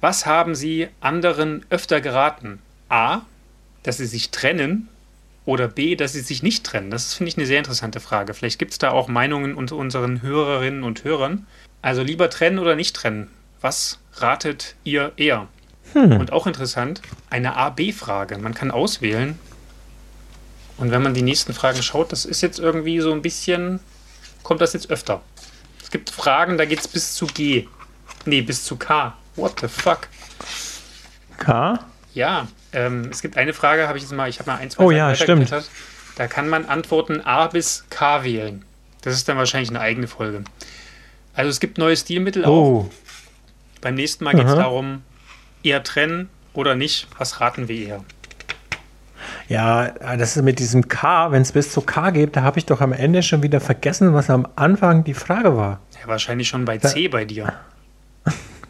Was 0.00 0.26
haben 0.26 0.54
Sie 0.54 0.88
anderen 1.00 1.64
öfter 1.70 2.00
geraten? 2.00 2.60
A, 2.88 3.22
dass 3.82 3.96
sie 3.96 4.06
sich 4.06 4.30
trennen 4.30 4.88
oder 5.44 5.68
B, 5.68 5.96
dass 5.96 6.12
sie 6.12 6.20
sich 6.20 6.42
nicht 6.42 6.64
trennen? 6.64 6.90
Das 6.90 7.14
finde 7.14 7.30
ich 7.30 7.36
eine 7.36 7.46
sehr 7.46 7.58
interessante 7.58 8.00
Frage. 8.00 8.34
Vielleicht 8.34 8.58
gibt 8.58 8.72
es 8.72 8.78
da 8.78 8.90
auch 8.90 9.08
Meinungen 9.08 9.54
unter 9.54 9.76
unseren 9.76 10.22
Hörerinnen 10.22 10.84
und 10.84 11.04
Hörern. 11.04 11.46
Also 11.80 12.02
lieber 12.02 12.30
trennen 12.30 12.58
oder 12.58 12.76
nicht 12.76 12.94
trennen? 12.94 13.28
Was 13.60 13.98
ratet 14.14 14.76
ihr 14.84 15.12
eher? 15.16 15.48
Hm. 15.94 16.12
Und 16.20 16.32
auch 16.32 16.46
interessant, 16.46 17.02
eine 17.28 17.56
A-B-Frage. 17.56 18.38
Man 18.38 18.54
kann 18.54 18.70
auswählen. 18.70 19.38
Und 20.78 20.90
wenn 20.90 21.02
man 21.02 21.14
die 21.14 21.22
nächsten 21.22 21.52
Fragen 21.52 21.82
schaut, 21.82 22.12
das 22.12 22.24
ist 22.24 22.40
jetzt 22.40 22.58
irgendwie 22.58 23.00
so 23.00 23.12
ein 23.12 23.22
bisschen, 23.22 23.80
kommt 24.42 24.60
das 24.60 24.72
jetzt 24.72 24.90
öfter. 24.90 25.22
Es 25.82 25.90
gibt 25.90 26.10
Fragen, 26.10 26.56
da 26.56 26.64
geht 26.64 26.80
es 26.80 26.88
bis 26.88 27.14
zu 27.14 27.26
G. 27.26 27.68
Nee, 28.24 28.42
bis 28.42 28.64
zu 28.64 28.76
K. 28.76 29.16
What 29.36 29.60
the 29.60 29.68
fuck? 29.68 30.08
K? 31.38 31.78
Ja, 32.14 32.46
ähm, 32.72 33.08
es 33.10 33.22
gibt 33.22 33.36
eine 33.36 33.52
Frage, 33.52 33.88
habe 33.88 33.98
ich 33.98 34.04
jetzt 34.04 34.12
mal, 34.12 34.28
ich 34.28 34.38
habe 34.38 34.50
mal 34.50 34.58
ein, 34.58 34.70
zwei 34.70 34.84
Oh 34.84 34.90
ja, 34.90 35.14
stimmt. 35.14 35.52
Da 36.16 36.26
kann 36.26 36.48
man 36.48 36.66
Antworten 36.66 37.20
A 37.20 37.46
bis 37.46 37.84
K 37.90 38.24
wählen. 38.24 38.64
Das 39.02 39.14
ist 39.14 39.28
dann 39.28 39.36
wahrscheinlich 39.36 39.70
eine 39.70 39.80
eigene 39.80 40.06
Folge. 40.06 40.44
Also 41.34 41.50
es 41.50 41.60
gibt 41.60 41.78
neue 41.78 41.96
Stilmittel 41.96 42.44
oh. 42.44 42.48
auch. 42.48 42.90
Beim 43.80 43.94
nächsten 43.94 44.24
Mal 44.24 44.34
geht 44.34 44.46
es 44.46 44.54
darum, 44.54 45.02
eher 45.62 45.82
trennen 45.82 46.28
oder 46.52 46.74
nicht. 46.74 47.08
Was 47.18 47.40
raten 47.40 47.68
wir 47.68 47.86
eher? 47.86 48.04
Ja, 49.48 49.88
das 50.16 50.36
ist 50.36 50.42
mit 50.42 50.58
diesem 50.58 50.88
K, 50.88 51.32
wenn 51.32 51.42
es 51.42 51.52
bis 51.52 51.72
zu 51.72 51.80
K 51.80 52.10
geht, 52.10 52.36
da 52.36 52.42
habe 52.42 52.58
ich 52.58 52.66
doch 52.66 52.80
am 52.80 52.92
Ende 52.92 53.22
schon 53.22 53.42
wieder 53.42 53.60
vergessen, 53.60 54.14
was 54.14 54.30
am 54.30 54.46
Anfang 54.56 55.04
die 55.04 55.14
Frage 55.14 55.56
war. 55.56 55.80
Ja, 56.00 56.06
wahrscheinlich 56.06 56.48
schon 56.48 56.64
bei 56.64 56.78
C 56.78 57.08
bei 57.08 57.24
dir. 57.24 57.52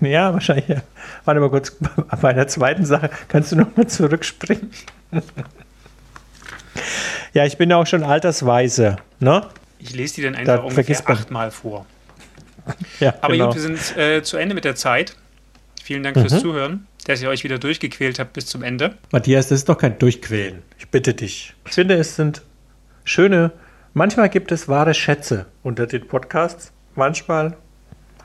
ja, 0.10 0.32
wahrscheinlich. 0.32 0.78
Warte 1.24 1.40
mal 1.40 1.50
kurz, 1.50 1.76
bei 2.20 2.32
der 2.32 2.48
zweiten 2.48 2.84
Sache 2.84 3.10
kannst 3.28 3.52
du 3.52 3.56
nochmal 3.56 3.86
zurückspringen. 3.86 4.70
ja, 7.32 7.44
ich 7.46 7.56
bin 7.56 7.70
ja 7.70 7.76
auch 7.76 7.86
schon 7.86 8.02
altersweise, 8.02 8.96
ne? 9.20 9.46
Ich 9.78 9.94
lese 9.94 10.16
die 10.16 10.22
dann 10.22 10.34
einfach 10.34 10.56
da 10.56 10.62
ungefähr 10.62 11.08
achtmal 11.08 11.50
vor. 11.50 11.86
Ja, 13.00 13.14
Aber 13.20 13.32
genau. 13.32 13.46
gut, 13.46 13.56
wir 13.56 13.62
sind 13.62 13.96
äh, 13.96 14.22
zu 14.22 14.36
Ende 14.36 14.54
mit 14.54 14.64
der 14.64 14.76
Zeit. 14.76 15.16
Vielen 15.82 16.04
Dank 16.04 16.16
mhm. 16.16 16.28
fürs 16.28 16.40
Zuhören, 16.40 16.86
dass 17.06 17.20
ihr 17.20 17.28
euch 17.28 17.42
wieder 17.42 17.58
durchgequält 17.58 18.20
habt 18.20 18.32
bis 18.32 18.46
zum 18.46 18.62
Ende. 18.62 18.96
Matthias, 19.10 19.48
das 19.48 19.60
ist 19.60 19.68
doch 19.68 19.78
kein 19.78 19.98
Durchquälen. 19.98 20.62
Ich 20.78 20.88
bitte 20.88 21.14
dich. 21.14 21.54
Ich 21.66 21.72
finde, 21.72 21.94
es 21.94 22.14
sind 22.14 22.42
schöne, 23.04 23.50
manchmal 23.94 24.28
gibt 24.28 24.52
es 24.52 24.68
wahre 24.68 24.94
Schätze 24.94 25.46
unter 25.64 25.88
den 25.88 26.06
Podcasts, 26.06 26.72
manchmal 26.94 27.56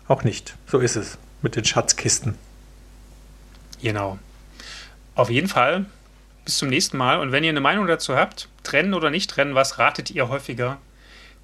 auch 0.07 0.23
nicht. 0.23 0.55
So 0.67 0.77
ist 0.77 0.95
es 0.95 1.17
mit 1.41 1.55
den 1.55 1.65
Schatzkisten. 1.65 2.35
Genau. 3.81 4.19
Auf 5.15 5.29
jeden 5.29 5.47
Fall. 5.47 5.85
Bis 6.45 6.57
zum 6.57 6.69
nächsten 6.69 6.97
Mal. 6.97 7.19
Und 7.19 7.31
wenn 7.31 7.43
ihr 7.43 7.49
eine 7.49 7.61
Meinung 7.61 7.87
dazu 7.87 8.15
habt, 8.15 8.47
trennen 8.63 8.93
oder 8.93 9.09
nicht 9.09 9.29
trennen, 9.29 9.55
was 9.55 9.79
ratet 9.79 10.11
ihr 10.11 10.29
häufiger? 10.29 10.77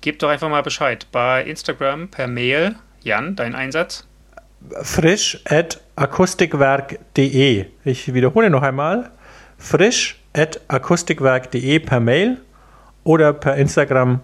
Gebt 0.01 0.21
doch 0.23 0.29
einfach 0.29 0.49
mal 0.49 0.63
Bescheid. 0.63 1.07
Bei 1.11 1.43
Instagram 1.43 2.09
per 2.09 2.27
Mail. 2.27 2.75
Jan, 3.01 3.35
dein 3.35 3.55
Einsatz? 3.55 4.05
Frisch 4.81 5.41
at 5.45 5.81
akustikwerk.de. 5.95 7.65
Ich 7.83 8.13
wiederhole 8.13 8.49
noch 8.49 8.63
einmal. 8.63 9.11
Frisch 9.57 10.19
at 10.33 10.61
akustikwerk.de 10.67 11.79
per 11.79 11.99
Mail 11.99 12.41
oder 13.03 13.33
per 13.33 13.55
Instagram 13.55 14.21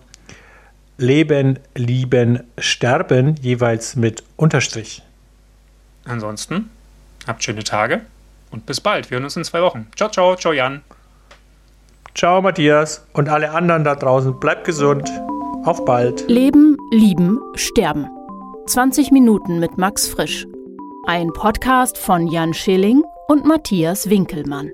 Leben, 0.97 1.59
Lieben, 1.75 2.43
Sterben, 2.57 3.35
jeweils 3.41 3.95
mit 3.95 4.23
Unterstrich. 4.35 5.01
Ansonsten 6.09 6.71
habt 7.27 7.43
schöne 7.43 7.63
Tage 7.63 8.01
und 8.49 8.65
bis 8.65 8.81
bald. 8.81 9.09
Wir 9.11 9.15
hören 9.15 9.25
uns 9.25 9.37
in 9.37 9.43
zwei 9.43 9.61
Wochen. 9.61 9.87
Ciao, 9.95 10.09
ciao, 10.09 10.35
ciao, 10.35 10.53
Jan. 10.53 10.81
Ciao, 12.15 12.41
Matthias 12.41 13.05
und 13.13 13.29
alle 13.29 13.51
anderen 13.51 13.83
da 13.83 13.93
draußen. 13.95 14.39
Bleibt 14.39 14.65
gesund. 14.65 15.07
Auf 15.65 15.85
bald. 15.85 16.27
Leben, 16.27 16.77
Lieben, 16.91 17.39
Sterben. 17.53 18.07
20 18.65 19.11
Minuten 19.11 19.59
mit 19.59 19.77
Max 19.77 20.07
Frisch. 20.07 20.47
Ein 21.05 21.27
Podcast 21.31 21.97
von 21.97 22.27
Jan 22.27 22.53
Schilling 22.53 23.03
und 23.27 23.45
Matthias 23.45 24.09
Winkelmann. 24.09 24.71